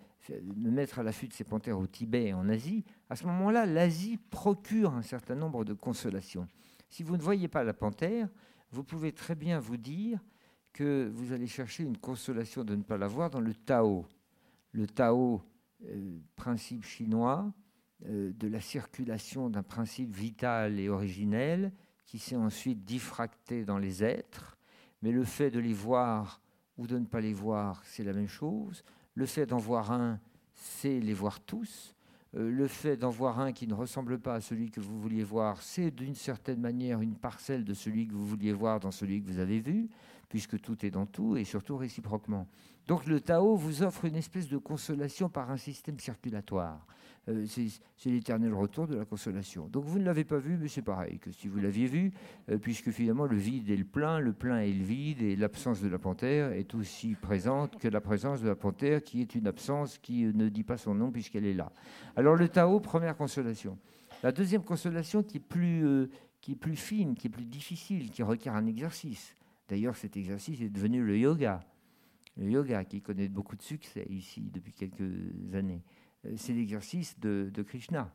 [0.57, 3.67] me mettre à l'affût de ces panthères au Tibet et en Asie, à ce moment-là,
[3.67, 6.47] l'Asie procure un certain nombre de consolations.
[6.89, 8.29] Si vous ne voyez pas la panthère,
[8.71, 10.21] vous pouvez très bien vous dire
[10.73, 14.07] que vous allez chercher une consolation de ne pas l'avoir dans le Tao.
[14.73, 15.43] Le Tao,
[15.85, 17.53] euh, principe chinois,
[18.01, 21.73] de la circulation d'un principe vital et originel
[22.09, 24.57] qui s'est ensuite diffracté dans les êtres.
[25.03, 26.41] Mais le fait de les voir
[26.79, 28.83] ou de ne pas les voir, c'est la même chose.
[29.15, 30.19] Le fait d'en voir un,
[30.55, 31.95] c'est les voir tous.
[32.35, 35.23] Euh, le fait d'en voir un qui ne ressemble pas à celui que vous vouliez
[35.23, 39.23] voir, c'est d'une certaine manière une parcelle de celui que vous vouliez voir dans celui
[39.23, 39.91] que vous avez vu
[40.29, 42.47] puisque tout est dans tout et surtout réciproquement.
[42.87, 46.87] Donc le Tao vous offre une espèce de consolation par un système circulatoire.
[47.29, 49.69] Euh, c'est l'éternel retour de la consolation.
[49.69, 52.13] Donc vous ne l'avez pas vu, mais c'est pareil que si vous l'aviez vu,
[52.51, 55.83] euh, puisque finalement le vide est le plein, le plein est le vide, et l'absence
[55.83, 59.47] de la panthère est aussi présente que la présence de la panthère, qui est une
[59.47, 61.71] absence qui ne dit pas son nom puisqu'elle est là.
[62.17, 63.77] Alors le Tao, première consolation.
[64.23, 66.09] La deuxième consolation euh,
[66.41, 69.35] qui est plus fine, qui est plus difficile, qui requiert un exercice,
[69.69, 71.61] D'ailleurs, cet exercice est devenu le yoga.
[72.37, 75.85] Le yoga qui connaît beaucoup de succès ici depuis quelques années.
[76.25, 78.11] Euh, c'est l'exercice de, Krishna.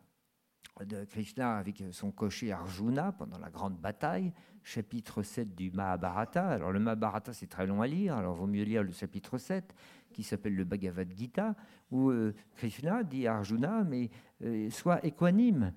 [0.84, 4.34] De Krishna avec son cocher Arjuna pendant la grande bataille,
[4.64, 6.50] chapitre 7 du Mahabharata.
[6.50, 9.76] Alors le Mahabharata c'est très long à lire, alors vaut mieux lire le chapitre 7
[10.12, 11.56] qui s'appelle le Bhagavad Gita,
[11.92, 14.10] où euh, Krishna dit à Arjuna, mais
[14.44, 15.74] euh, sois équanime.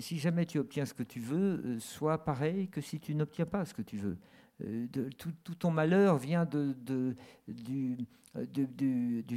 [0.00, 3.64] si jamais tu obtiens ce que tu veux, sois pareil que si tu n'obtiens pas
[3.64, 4.18] ce que tu veux.
[4.62, 4.86] Euh,
[5.18, 8.06] tout, ton malheur vient du,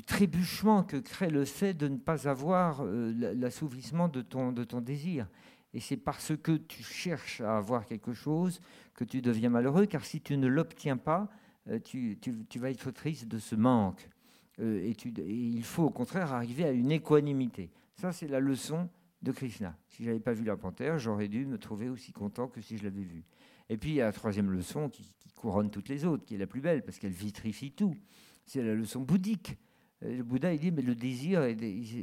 [0.05, 4.51] trébuchement que crée le fait de ne pas avoir euh, l'assouvissement de ton,
[4.81, 5.27] désir.
[5.73, 8.61] Et c'est parce que tu cherches à avoir quelque chose
[8.93, 11.29] que tu deviens malheureux, car si tu ne l'obtiens pas,
[11.69, 12.17] euh, tu,
[12.55, 14.09] vas être triste de ce manque.
[14.59, 17.69] Et, il faut au contraire arriver à une équanimité.
[17.95, 18.89] Ça, c'est la leçon
[19.21, 19.75] de Krishna.
[19.89, 22.83] Si j'avais pas vu la panthère, j'aurais dû me trouver aussi content que si je
[22.83, 23.23] l'avais vue.
[23.69, 25.03] Et puis il y a la troisième leçon qui,
[25.35, 27.95] couronne toutes les autres, qui est la plus belle, parce qu'elle vitrifie tout.
[28.45, 29.55] C'est la leçon bouddhique.
[30.03, 31.41] Euh, le Bouddha, il dit, mais le désir,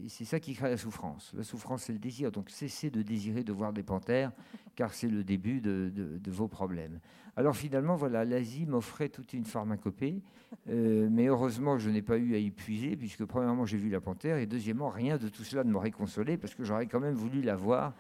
[0.08, 1.32] c'est ça qui crée la souffrance.
[1.36, 2.32] La souffrance, c'est le désir.
[2.32, 4.32] Donc cessez de désirer de voir des panthères,
[4.74, 6.98] car c'est le début de, vos problèmes.
[7.36, 10.22] Alors finalement, voilà, l'Asie m'offrait toute une pharmacopée,
[10.68, 14.00] euh, mais heureusement, je n'ai pas eu à y puiser, puisque premièrement, j'ai vu la
[14.00, 17.14] panthère, et deuxièmement, rien de tout cela ne m'aurait consolé, parce que j'aurais quand même
[17.14, 17.92] voulu la voir,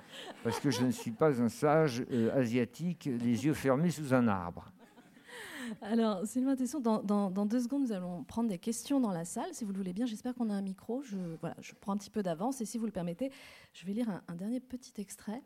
[0.44, 4.28] parce que je ne suis pas un sage euh, asiatique, les yeux fermés sous un
[4.28, 4.70] arbre.
[5.82, 9.52] Alors, Sylvain Tesson, dans, dans, deux secondes, nous allons prendre des questions dans la salle.
[9.52, 11.02] Si vous le voulez bien, j'espère qu'on a un micro.
[11.02, 13.30] Je, voilà, je prends un petit peu d'avance, et si vous le permettez,
[13.72, 15.42] je vais lire un dernier petit extrait.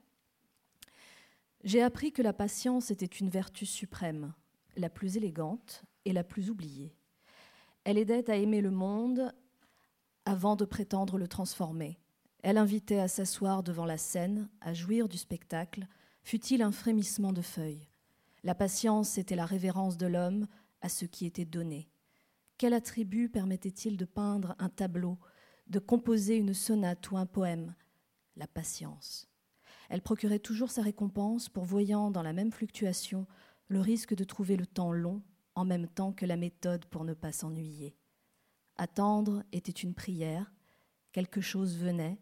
[1.65, 4.33] J'ai appris que la patience était une vertu suprême,
[4.77, 6.95] la plus élégante et la plus oubliée.
[7.85, 9.33] Elle aidait à aimer le monde
[10.25, 11.99] avant de prétendre le transformer.
[12.43, 15.87] Elle invitait à s'asseoir devant la scène, à jouir du spectacle,
[16.23, 17.89] fut-il un frémissement de feuilles?
[18.45, 20.47] La patience était la révérence de l'homme
[20.81, 21.91] à ce qui était donné.
[22.57, 25.19] Quel attribut permettait-il de peindre un tableau,
[25.67, 27.75] de composer une sonate ou un poème?
[28.37, 29.29] La patience.
[29.89, 33.27] Elle procurait toujours sa récompense pour voyant dans la même fluctuation
[33.69, 35.23] le risque de trouver le temps long
[35.55, 37.97] en même temps que la méthode pour ne pas s'ennuyer.
[38.77, 40.53] Attendre était une prière,
[41.11, 42.21] quelque chose venait,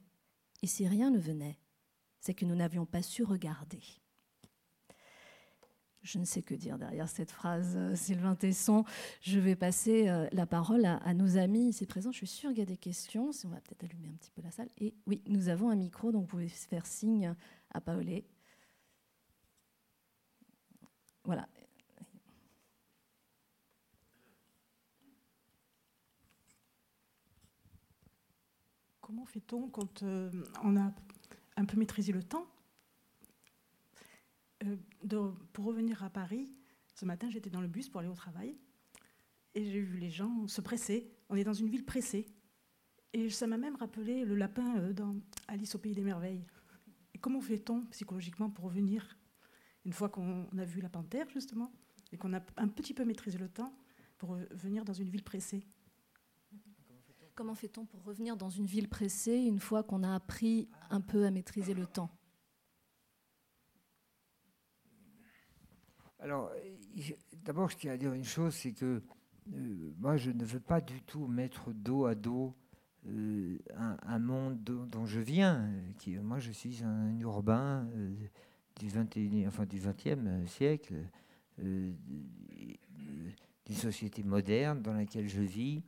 [0.62, 1.59] et si rien ne venait,
[2.19, 3.83] c'est que nous n'avions pas su regarder.
[6.07, 8.85] Je ne sais que dire derrière cette phrase, euh, Sylvain Tesson.
[9.23, 12.13] Je vais passer euh, la parole à, nos amis ici présents.
[12.13, 13.33] Je suis sûre qu'il y a des questions.
[13.33, 14.69] Si on va peut-être allumer un petit peu la salle.
[14.79, 17.35] Et oui, nous avons un micro, donc vous pouvez faire signe
[17.75, 18.25] à Paolé.
[21.25, 21.49] Voilà.
[29.01, 30.29] comment fait-on quand euh,
[30.65, 30.93] on a
[31.57, 32.45] un peu maîtrisé le temps
[34.65, 36.51] euh, Pour revenir à Paris,
[36.95, 38.57] ce matin, j'étais dans le bus pour aller au travail
[39.55, 41.11] et j'ai vu les gens se presser.
[41.29, 42.27] On est dans une ville pressée.
[43.13, 45.17] Et ça m'a même rappelé le lapin euh, dans
[45.49, 46.45] Alice au pays des merveilles.
[47.21, 49.19] Comment fait-on psychologiquement pour revenir,
[49.85, 51.73] une fois qu'on a vu la panthère justement,
[52.13, 53.75] et qu'on a un petit peu maîtrisé le temps,
[54.19, 55.67] pour venir dans une ville pressée?
[57.35, 61.27] Comment fait-on pour revenir dans une ville pressée une fois qu'on a appris un peu
[61.27, 62.11] à maîtriser le temps?
[66.27, 66.51] Alors,
[67.45, 69.01] d'abord, je tiens à dire une chose, c'est que
[69.55, 72.53] euh, moi, je ne veux pas du tout mettre dos à dos
[73.07, 75.70] euh, un, monde dont, je viens.
[76.01, 78.12] Qui, moi, je suis un urbain euh,
[78.81, 80.97] du, 21, enfin, du 20e siècle,
[81.59, 81.97] d'une
[83.70, 85.85] société moderne dans laquelle je vis.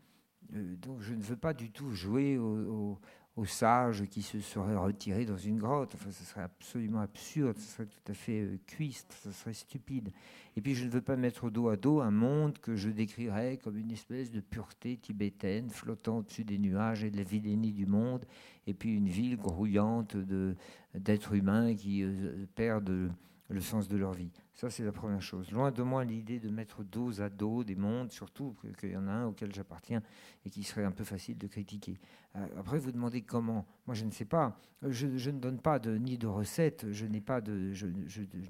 [0.52, 3.00] Donc je ne veux pas du tout jouer au,
[3.44, 5.94] sages qui se seraient retirés dans une grotte.
[5.94, 10.10] Enfin, ce serait absolument absurde, ce serait tout à fait euh, cuiste, ce serait stupide.
[10.56, 13.58] Et puis je ne veux pas mettre dos à dos un monde que je décrirais
[13.62, 17.86] comme une espèce de pureté tibétaine flottant au-dessus des nuages et de la vilainie du
[17.86, 18.24] monde,
[18.66, 20.16] et puis une ville grouillante
[20.94, 23.10] d'êtres humains qui euh, perdent
[23.48, 24.30] le sens de leur vie.
[24.54, 25.50] Ça, c'est la première chose.
[25.52, 29.06] Loin de moi l'idée de mettre dos à dos des mondes, surtout qu'il y en
[29.06, 30.02] a un auquel j'appartiens
[30.44, 31.98] et qui serait un peu facile de critiquer.
[32.36, 33.66] Euh, après, vous demandez comment.
[33.86, 34.60] Moi, je ne sais pas.
[34.82, 36.86] Je, ne donne pas de, ni de recettes.
[36.90, 37.72] Je pas de.
[37.72, 37.86] Je,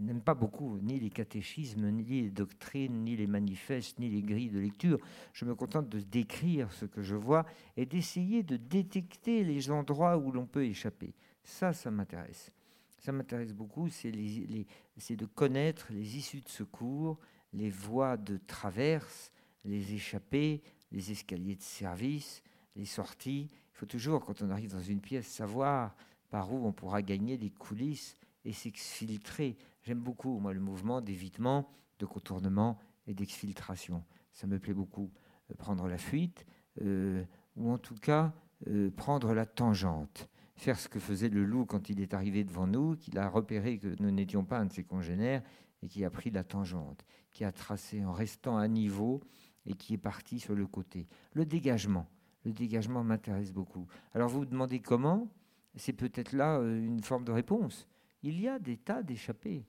[0.01, 4.51] n'aime pas beaucoup ni les catéchismes, ni les doctrines, ni les manifestes, ni les grilles
[4.51, 4.99] de lecture.
[5.33, 7.47] Je me contente de décrire ce que je vois
[7.77, 11.15] et d'essayer de détecter les endroits où l'on peut échapper.
[11.45, 12.51] Ça, ça m'intéresse
[12.99, 17.19] ça m'intéresse beaucoup, c'est de connaître les issues de secours,
[17.53, 19.33] les voies de traverse,
[19.65, 22.43] les échappées, les escaliers de service,
[22.77, 23.49] les sorties.
[23.51, 25.95] Il faut toujours, quand on arrive dans une pièce, savoir
[26.31, 29.57] par où on pourra gagner des coulisses et s'exfiltrer.
[29.83, 34.05] J'aime beaucoup, moi, le mouvement d'évitement, de contournement et d'exfiltration.
[34.33, 35.11] Ça me plaît beaucoup.
[35.51, 36.47] Euh, prendre la fuite,
[36.83, 37.25] euh,
[37.57, 38.33] ou en tout cas
[38.69, 40.29] euh, prendre la tangente
[40.61, 43.79] faire ce que faisait le loup quand il est arrivé devant nous, qu'il a repéré
[43.79, 45.43] que nous n'étions pas un de ses congénères
[45.83, 49.21] et qui a pris la tangente, qui a tracé en restant à niveau
[49.67, 51.07] et qui est parti sur le côté.
[51.33, 52.09] Le dégagement.
[52.45, 53.87] Le dégagement m'intéresse beaucoup.
[54.15, 55.29] Alors vous vous demandez comment?
[55.77, 57.87] C'est peut-être là euh, une forme de réponse.
[58.23, 59.65] Il y a des tas d'échappées.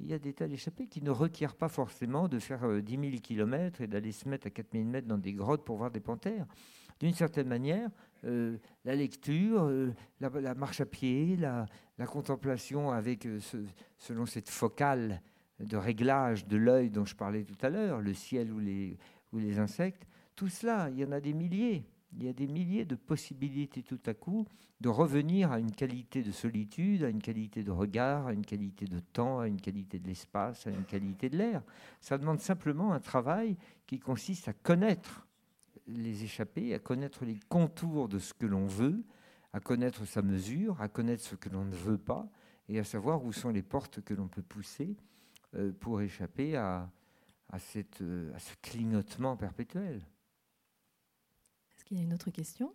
[0.00, 3.12] Il y a des tas d'échappées qui ne requièrent pas forcément de faire 10 000
[3.22, 6.00] km et d'aller se mettre à 4 000 mètres dans des grottes pour voir des
[6.00, 6.46] panthères.
[7.00, 7.90] D'une certaine manière,
[8.24, 11.66] euh, la lecture, euh, la, marche à pied, la,
[12.06, 13.40] contemplation avec, euh,
[13.98, 15.20] selon cette focale
[15.60, 18.96] de réglage de l'œil dont je parlais tout à l'heure, le ciel ou les,
[19.32, 21.84] ou les insectes, tout cela, il y en a des milliers.
[22.16, 24.46] Il y a des milliers de possibilités tout à coup
[24.80, 28.86] de revenir à une qualité de solitude, à une qualité de regard, à une qualité
[28.86, 31.62] de temps, à une qualité de l'espace, à une qualité de l'air.
[32.00, 35.26] Ça demande simplement un travail qui consiste à connaître
[35.86, 39.04] les échapper, à connaître les contours de ce que l'on veut,
[39.52, 42.28] à connaître sa mesure, à connaître ce que l'on ne veut pas,
[42.68, 44.96] et à savoir où sont les portes que l'on peut pousser
[45.54, 46.90] euh, pour échapper à,
[47.50, 50.02] à, cette, euh, à ce clignotement perpétuel.
[51.76, 52.74] Est-ce qu'il y a une autre question?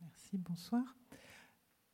[0.00, 0.82] Merci, bonsoir.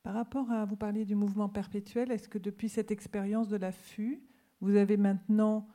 [0.03, 4.21] Par rapport à, vous parler du mouvement perpétuel, est-ce que depuis cette expérience de l'affût,
[4.59, 5.65] vous avez maintenant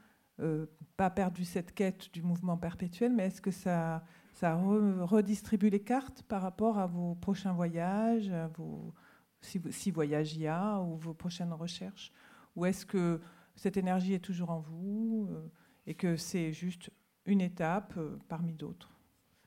[0.40, 0.66] euh,
[0.98, 4.04] pas perdu cette quête du mouvement perpétuel, mais est-ce que ça,
[4.34, 8.92] ça redistribue les cartes par rapport à vos prochains voyages, vos,
[9.40, 12.12] si, si voyages il y a, ou vos prochaines recherches?
[12.54, 13.20] Ou est-ce que
[13.56, 15.48] cette énergie est toujours en vous euh,
[15.86, 16.90] et que c'est juste
[17.24, 18.97] une étape euh, parmi d'autres?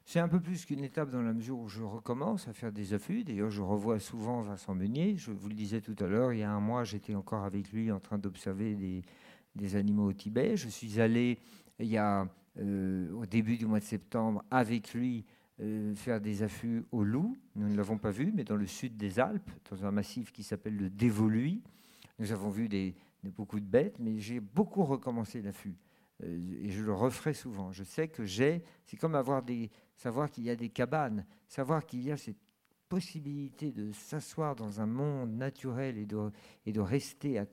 [0.05, 2.93] C'est un peu plus qu'une étape dans la mesure où je recommence à faire des
[2.93, 3.23] affûts.
[3.23, 5.15] D'ailleurs, je revois souvent Vincent Meunier.
[5.15, 7.71] Je vous le disais tout à l'heure, il y a un mois, j'étais encore avec
[7.71, 9.03] lui en train d'observer
[9.55, 10.57] des, animaux au Tibet.
[10.57, 11.37] Je suis allé,
[11.79, 12.27] il y a,
[12.59, 15.25] euh, au début du mois de septembre, avec lui,
[15.61, 17.37] euh, faire des affûts au loup.
[17.55, 20.43] Nous ne l'avons pas vu, mais dans le sud des Alpes, dans un massif qui
[20.43, 21.61] s'appelle le Dévoluy.
[22.17, 22.67] Nous avons vu
[23.23, 25.75] beaucoup de bêtes, mais j'ai beaucoup recommencé l'affût.
[26.23, 27.71] Euh, et je le referai souvent.
[27.71, 31.85] Je sais que j'ai, c'est comme avoir des, savoir qu'il y a des cabanes, savoir
[31.85, 32.37] qu'il y a cette
[32.89, 36.29] possibilité de s'asseoir dans un monde naturel et de,
[36.65, 37.45] et de rester à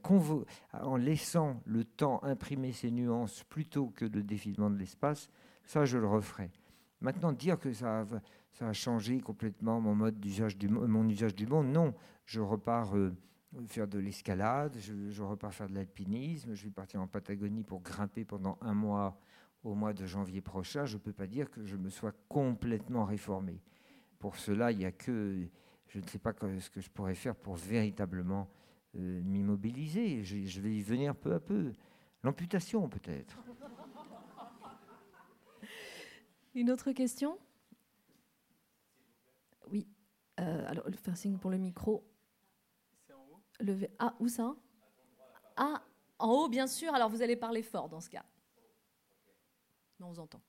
[0.72, 5.30] en laissant le temps imprimer ses nuances plutôt que le défilement de l'espace,
[5.64, 6.50] ça je le referai.
[7.00, 8.06] Maintenant, dire que ça a,
[8.50, 11.94] ça a changé complètement mon mode d'usage du mon usage du monde, non.
[12.26, 13.14] Je repars euh,
[13.66, 18.24] faire de l'escalade, je, repars faire de l'alpinisme, je vais partir en Patagonie pour grimper
[18.24, 19.18] pendant un mois
[19.64, 20.86] au mois de janvier prochain.
[20.86, 23.60] Je ne peux pas dire que je me sois complètement réformé.
[24.18, 25.48] Pour cela, il n'y a que...
[25.88, 28.50] Je ne sais pas ce que je pourrais faire pour véritablement
[28.94, 30.22] euh, m'immobiliser.
[30.22, 31.72] Je, vais y venir peu à peu.
[32.22, 33.38] L'amputation peut-être.
[36.54, 37.38] Une autre question?
[39.70, 39.86] Oui.
[40.40, 42.07] Euh, alors, faire signe pour le micro.
[43.98, 44.54] Ah, où ça
[45.56, 45.82] Ah,
[46.18, 46.94] en haut, bien sûr.
[46.94, 48.24] Alors, vous allez parler fort dans ce cas.
[49.98, 50.40] Non, on vous entend.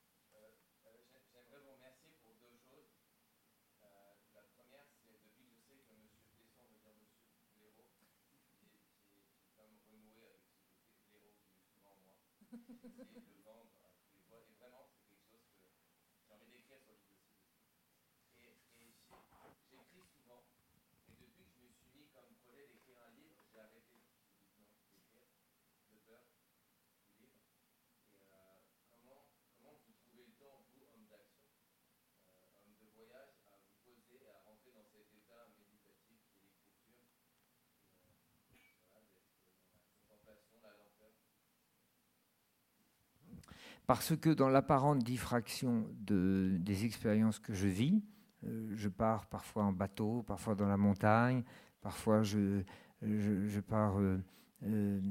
[43.90, 48.04] Parce que dans l'apparente diffraction de, des expériences que je vis,
[48.46, 51.42] euh, je pars parfois en bateau, parfois dans la montagne,
[51.82, 52.62] parfois je,
[53.02, 54.22] je, pars, euh,
[54.68, 55.02] euh,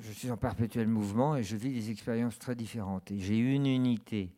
[0.00, 3.12] je suis en perpétuel mouvement et je vis des expériences très différentes.
[3.12, 4.34] Et j'ai une unité,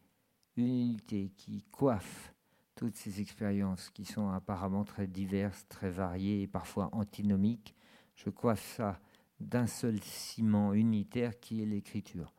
[0.59, 2.35] une unité qui coiffe
[2.75, 7.75] toutes ces expériences qui sont apparemment très diverses, très variées et parfois antinomiques.
[8.17, 9.01] Je coiffe ça
[9.41, 12.35] d'un seul ciment unitaire qui est l'écriture.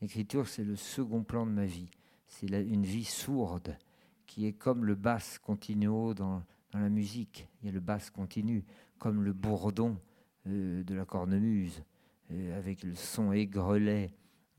[0.00, 1.90] L'écriture, c'est le second plan de ma vie.
[2.26, 3.76] C'est une vie sourde
[4.26, 6.42] qui est comme le basse continuo dans,
[6.74, 7.48] la musique.
[7.60, 8.62] Il y a le basse continu,
[8.98, 9.96] comme le bourdon
[10.46, 11.82] euh, de la cornemuse,
[12.30, 14.12] euh, avec le son aigrelet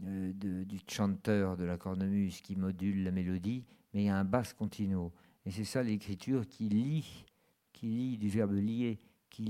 [0.03, 3.63] euh, du chanteur de la cornemuse qui module la mélodie,
[3.93, 5.13] mais il y a un basse continuo.
[5.45, 7.25] Et c'est ça l'écriture qui lit,
[7.71, 8.97] qui lit du verbe lier,
[9.29, 9.43] qui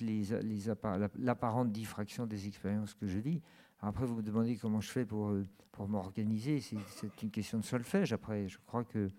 [0.00, 0.74] les, les
[1.18, 3.40] l'apparente diffraction des expériences que je vis.
[3.86, 6.60] Après, vous me demandez comment je fais pour, euh, pour m'organiser.
[6.60, 8.14] C'est une question de solfège.
[8.14, 9.10] Après, je crois que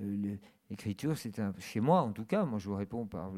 [0.00, 0.36] euh,
[0.70, 3.30] l'écriture, c'est chez moi en tout cas, moi je vous réponds par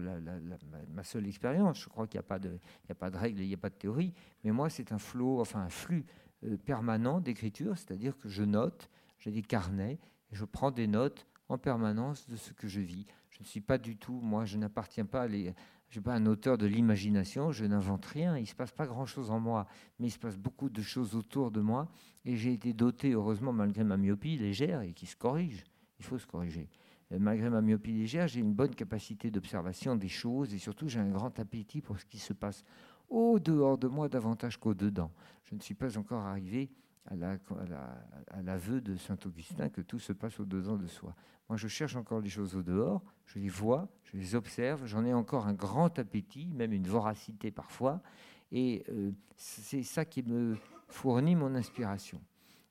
[0.94, 1.82] ma seule expérience.
[1.82, 2.58] Je crois qu'il n'y a, pas de,
[2.88, 4.14] a pas de règles, il n'y a pas de théorie.
[4.44, 6.04] Mais moi, c'est un flot, enfin un flux
[6.44, 9.98] euh, permanent d'écriture, c'est-à-dire que je note, j'ai des carnets,
[10.30, 13.06] et je prends des notes en permanence de ce que je vis.
[13.30, 15.54] Je ne suis pas du tout, moi, je n'appartiens pas à les,
[15.88, 18.86] je suis pas un auteur de l'imagination, je n'invente rien, il ne se passe pas
[18.86, 19.66] grand-chose en moi,
[19.98, 21.88] mais il se passe beaucoup de choses autour de moi,
[22.26, 25.64] et j'ai été doté, heureusement, malgré ma myopie légère, et qui se corrige,
[25.98, 26.68] il faut se corriger.
[27.10, 31.08] malgré ma myopie légère, j'ai une bonne capacité d'observation des choses, et surtout j'ai un
[31.08, 32.64] grand appétit pour ce qui se passe
[33.08, 35.10] au dehors de moi davantage qu'au dedans.
[35.44, 36.70] Je ne suis pas encore arrivé
[37.10, 41.14] à l'aveu de saint Augustin que tout se passe au dedans de soi.
[41.48, 45.04] Moi, je cherche encore les choses au dehors, je les vois, je les observe, j'en
[45.04, 48.02] ai encore un grand appétit, même une voracité parfois,
[48.52, 50.56] et euh, c'est ça qui me
[50.88, 52.20] fournit mon inspiration.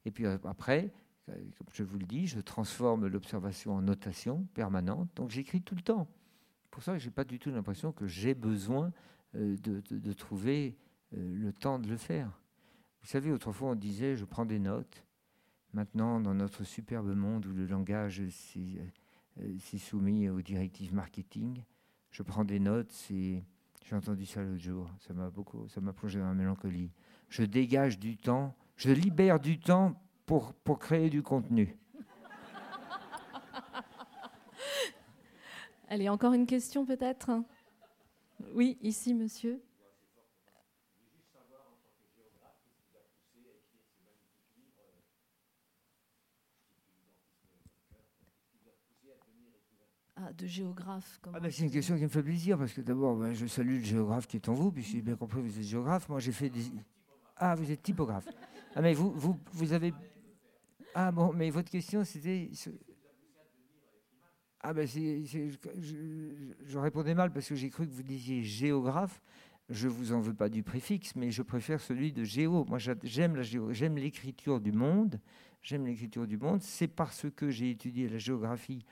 [0.05, 0.91] Et puis euh, après,
[1.29, 5.75] euh, comme je vous le dis, je transforme l'observation en notation permanente, donc j'écris tout
[5.75, 6.07] le temps.
[6.69, 8.91] Pour ça, je n'ai pas du tout l'impression que j'ai besoin
[9.33, 10.77] de, trouver
[11.11, 12.39] le temps de le faire.
[13.01, 15.03] Vous savez, autrefois on disait je prends des notes.
[15.73, 18.79] Maintenant, dans notre superbe monde où le langage s'est
[19.39, 21.63] euh, soumis aux directives marketing,
[22.11, 22.93] je prends des notes.
[23.09, 24.89] J'ai entendu ça l'autre jour.
[24.99, 26.91] Ça m'a beaucoup, ça m'a plongé dans la mélancolie.
[27.29, 31.77] Je dégage du temps, je libère du temps pour, pour créer du contenu.
[35.89, 37.31] Allez, encore une question peut-être?
[38.53, 39.61] Oui, ici, monsieur.
[50.19, 53.15] Ah, de géographe ah ben, C'est une question qui me fait plaisir parce que d'abord,
[53.15, 55.57] ben, je salue le géographe qui est en vous, puisque j'ai bien compris que vous
[55.57, 56.07] êtes géographe.
[56.07, 56.71] Moi, j'ai fait des.
[57.35, 58.27] Ah, vous êtes typographe.
[58.75, 59.93] Ah, mais vous, vous, vous avez.
[60.95, 62.49] Ah, bon, mais votre question, c'était.
[64.61, 65.49] Ah, ben, je,
[66.65, 69.21] je, répondais mal parce que j'ai cru que vous disiez géographe.
[69.69, 72.63] Je vous en veux pas du préfixe, mais je préfère celui de géo.
[72.65, 75.19] Moi, j'aime j'aime l'écriture du monde.
[75.61, 76.61] J'aime l'écriture du monde.
[76.61, 78.85] C'est parce que j'ai étudié la géographie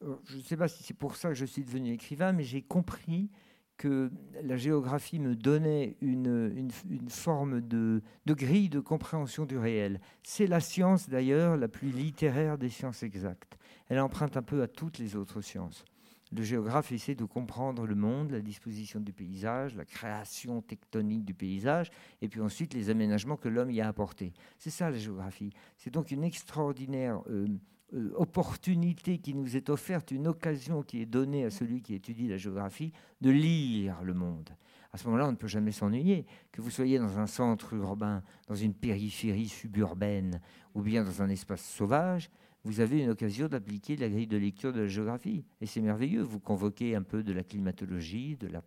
[0.00, 2.62] je ne sais pas si c'est pour ça que je suis devenu écrivain, mais j'ai
[2.62, 3.30] compris
[3.76, 4.10] que
[4.42, 10.00] la géographie me donnait une, une, forme de, de, grille de compréhension du réel.
[10.22, 13.58] C'est la science d'ailleurs la plus littéraire des sciences exactes.
[13.88, 15.84] Elle emprunte un peu à toutes les autres sciences.
[16.32, 21.34] Le géographe essaie de comprendre le monde, la disposition du paysage, la création tectonique du
[21.34, 21.90] paysage,
[22.22, 24.32] et puis ensuite les aménagements que l'homme y a apportés.
[24.58, 25.52] C'est ça la géographie.
[25.76, 27.58] C'est donc une extraordinaire euh, euh,
[28.16, 32.36] opportunité qui nous est offerte, une occasion qui est donnée à celui qui étudie la
[32.36, 34.50] géographie de lire le monde.
[34.92, 36.24] À ce moment-là, on ne peut jamais s'ennuyer.
[36.52, 40.40] Que vous soyez dans un centre urbain, dans une périphérie suburbaine
[40.74, 42.30] ou bien dans un espace sauvage,
[42.64, 45.44] vous avez une occasion d'appliquer la grille de lecture de la géographie.
[45.60, 46.22] Et c'est merveilleux.
[46.22, 48.62] Vous convoquez un peu de la climatologie, de la,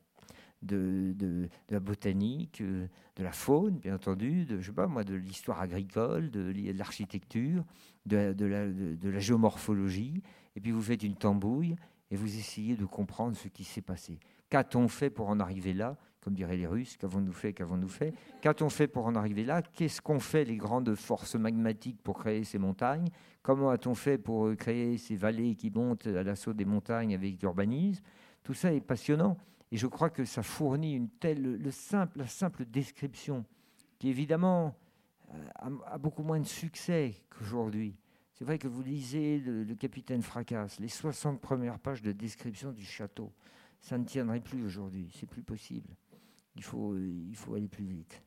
[0.62, 7.64] de, la botanique, euh, de la faune, bien entendu, de, de l'histoire agricole, de, l'architecture,
[8.08, 10.22] de, la géomorphologie.
[10.56, 11.76] Et puis vous faites une tambouille
[12.10, 14.20] et vous essayez de comprendre ce qui s'est passé.
[14.50, 15.98] Qu'a-t-on fait pour en arriver là
[16.28, 20.02] comme diraient les Russes, qu'avons-nous fait, qu'avons-nous fait Qu'a-t-on fait pour en arriver là Qu'est-ce
[20.02, 23.08] qu'ont fait les grandes forces magmatiques pour créer ces montagnes
[23.42, 28.04] Comment a-t-on fait pour créer ces vallées qui montent à l'assaut des montagnes avec l'urbanisme
[28.44, 29.38] Tout ça est passionnant.
[29.72, 33.46] Et je crois que ça fournit une telle, le simple, la simple description,
[33.98, 34.76] qui évidemment
[35.34, 37.96] euh, a, beaucoup moins de succès qu'aujourd'hui.
[38.34, 42.86] C'est vrai que vous lisez le, Capitaine Fracasse, les 60 premières pages de description du
[42.86, 43.32] château.
[43.82, 45.96] Ça ne tiendrait plus aujourd'hui, c'est plus possible
[46.58, 48.22] il faut, il faut aller plus vite.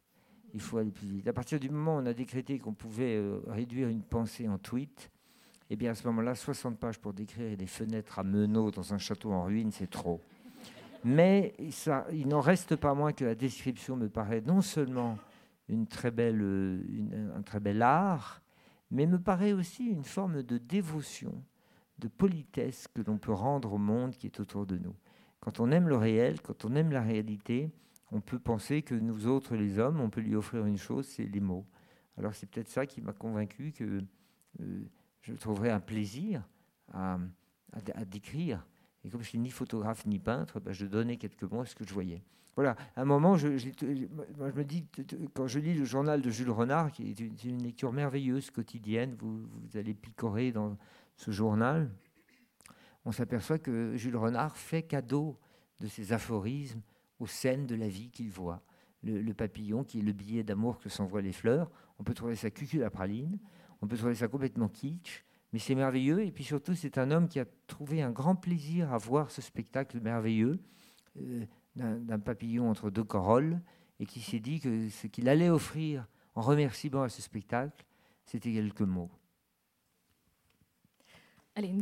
[0.55, 1.29] Il faut aller plus vite.
[1.29, 4.59] À partir du moment où on a décrété qu'on pouvait euh, réduire une pensée en
[4.59, 5.11] tweet,
[5.69, 8.99] eh bien à ce moment-là, 60 pages pour décrire des fenêtres à meneaux dans un
[8.99, 10.21] château en ruine, c'est trop.
[11.05, 15.19] Mais ça, il n'en reste pas moins que la description me paraît non seulement
[15.71, 16.43] une très belle,
[17.35, 18.43] un très bel art,
[18.91, 21.43] mais me paraît aussi une forme de dévotion,
[21.99, 24.95] de politesse que l'on peut rendre au monde qui est autour de nous.
[25.41, 27.71] Quand on aime le réel, quand on aime la réalité,
[28.13, 31.25] on peut penser que nous autres, les hommes, on peut lui offrir une chose, c'est
[31.25, 31.67] les mots.
[32.17, 34.03] Alors c'est peut-être ça qui m'a convaincu que
[34.61, 34.83] euh,
[35.23, 36.47] je trouverais un plaisir
[36.93, 37.19] à,
[38.07, 38.67] décrire.
[39.05, 41.75] Et comme je suis ni photographe ni peintre, ben, je donnais quelques mots à ce
[41.75, 42.23] que je voyais.
[42.57, 44.85] Voilà, à un moment, je, me dis,
[45.35, 49.49] quand je lis le journal de Jules Renard, qui est une, lecture merveilleuse, quotidienne, vous,
[49.75, 50.77] allez picorer dans
[51.17, 51.91] ce journal,
[53.05, 55.39] on s'aperçoit que Jules Renard fait cadeau
[55.79, 56.83] de ses aphorismes
[57.19, 58.63] aux scènes de la vie qu'il voit.
[59.03, 62.51] Le, papillon qui est le billet d'amour que s'envoient les fleurs, on peut trouver ça
[62.51, 63.39] cucul à praline,
[63.81, 66.25] on peut trouver ça complètement kitsch, mais c'est merveilleux.
[66.25, 69.43] Et puis surtout, c'est un homme qui a trouvé un grand plaisir à voir ce
[69.43, 70.61] spectacle merveilleux
[71.19, 71.45] euh,
[71.75, 73.61] d'un papillon entre deux corolles
[73.99, 77.85] et qui s'est dit que ce qu'il allait offrir en remerciement à ce spectacle,
[78.25, 79.11] c'était quelques mots.
[81.55, 81.75] Allez,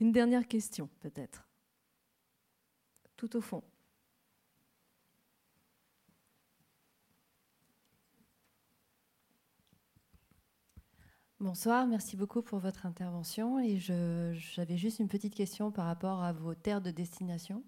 [0.00, 1.46] une dernière question peut-être.
[3.16, 3.62] Tout au fond.
[11.42, 13.58] Bonsoir, merci beaucoup pour votre intervention.
[13.58, 17.64] Et j'avais juste une petite question par rapport à vos terres de destination.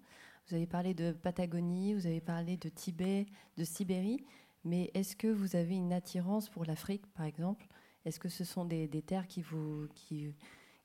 [0.47, 3.25] Vous avez parlé de Patagonie, vous avez parlé de Tibet,
[3.57, 4.23] de Sibérie,
[4.63, 7.67] mais est-ce que vous avez une attirance pour l'Afrique, par exemple?
[8.05, 10.33] Est-ce que ce sont des, terres qui, vous, qui,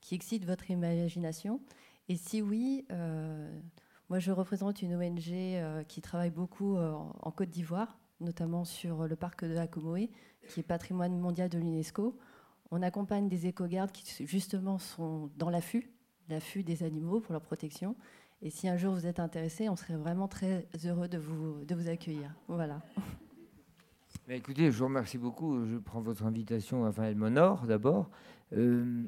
[0.01, 1.61] qui, excitent votre imagination?
[2.09, 3.57] Et si oui, euh,
[4.09, 9.07] moi je représente une ONG euh, qui travaille beaucoup euh, en Côte d'Ivoire, notamment sur
[9.07, 10.11] le parc de la Comoé,
[10.49, 12.19] qui est patrimoine mondial de l'UNESCO.
[12.71, 15.91] On accompagne des éco-gardes qui justement sont dans l'affût,
[16.29, 17.95] l'affût des animaux pour leur protection.
[18.41, 21.75] Et si un jour vous êtes intéressé, on serait vraiment très heureux de vous, de
[21.75, 22.33] vous accueillir.
[22.47, 22.81] Voilà.
[24.29, 25.65] écoutez, je vous remercie beaucoup.
[25.65, 28.09] Je prends votre invitation, enfin, elle m'honore d'abord.
[28.53, 29.03] Euh,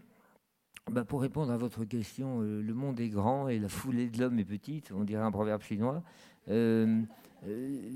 [0.91, 4.19] bah, pour répondre à votre question, euh, le monde est grand et la foulée de
[4.19, 6.03] l'homme est petite, on dirait un proverbe chinois.
[6.49, 7.01] Euh,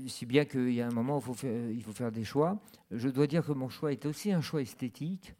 [0.06, 1.34] si bien qu'il y a un moment où
[1.70, 2.58] il faut faire des choix.
[2.90, 5.34] Je dois dire que mon choix est aussi un choix esthétique.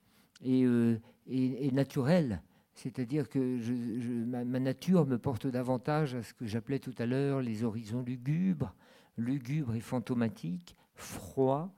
[0.46, 2.42] Euh, et, et, naturel.
[2.74, 3.58] C'est-à-dire que
[4.24, 8.74] ma, nature me porte davantage à ce que j'appelais tout à l'heure les horizons lugubres,
[9.16, 11.70] lugubres et fantomatiques, froids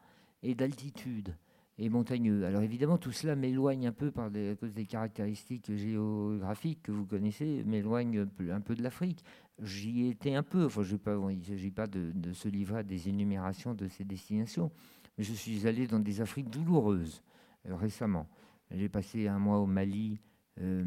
[0.43, 1.35] et d'altitude
[1.79, 2.45] et montagneux.
[2.45, 6.93] Alors évidemment, tout cela m'éloigne un peu par des, à cause des caractéristiques géographiques que
[6.93, 9.25] vous connaissez, m'éloigne un peu de l'Afrique.
[9.63, 13.75] J'y étais un peu, il ne s'agit pas de, de, se livrer à des énumérations
[13.75, 14.71] de ces destinations,
[15.17, 17.23] mais je suis allé dans des Afriques douloureuses
[17.67, 18.27] euh, récemment.
[18.71, 20.21] J'ai passé un mois au Mali
[20.61, 20.85] euh,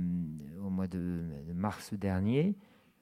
[0.61, 2.55] au mois de, mars dernier.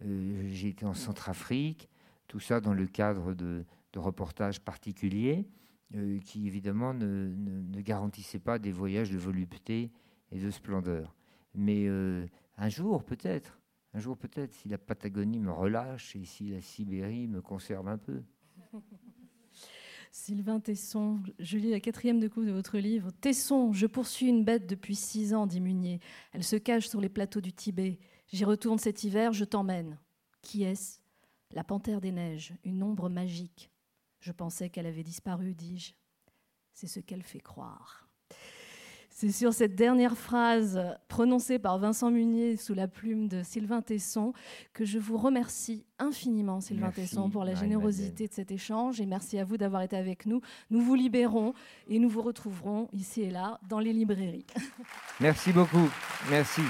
[0.04, 1.90] Euh, j'ai été en Centrafrique,
[2.28, 5.50] tout ça dans le cadre de, reportages particuliers
[5.96, 9.92] euh, qui évidemment ne, ne, garantissaient pas des voyages de volupté
[10.32, 11.14] et de splendeur.
[11.54, 13.60] Mais un jour peut-être,
[13.94, 17.98] un jour peut-être, si la Patagonie me relâche et si la Sibérie me conserve un
[17.98, 18.24] peu.
[20.12, 23.12] Sylvain Tesson, je lis la quatrième de coupe de votre livre.
[23.22, 26.02] Tesson, je poursuis une bête depuis six ans, dit Munier.
[26.34, 27.98] Elle se cache sur les plateaux du Tibet.
[28.28, 29.98] J'y retourne cet hiver, je t'emmène.
[30.42, 31.00] Qui est-ce?
[31.52, 33.72] La panthère des neiges, une ombre magique.
[34.20, 35.94] Je pensais qu'elle avait disparu, dis-je.
[36.74, 38.01] C'est ce qu'elle fait croire.
[39.22, 44.34] C'est sur cette dernière phrase prononcée par Vincent Munier sous la plume de Sylvain Tesson
[44.74, 49.38] que je vous remercie infiniment, Sylvain Tesson, pour la générosité de cet échange et merci
[49.38, 50.42] à vous d'avoir été avec nous.
[50.72, 51.54] Nous vous libérons
[51.88, 54.48] et nous vous retrouverons ici et là dans les librairies.
[55.20, 55.88] Merci beaucoup.
[56.32, 56.64] Merci.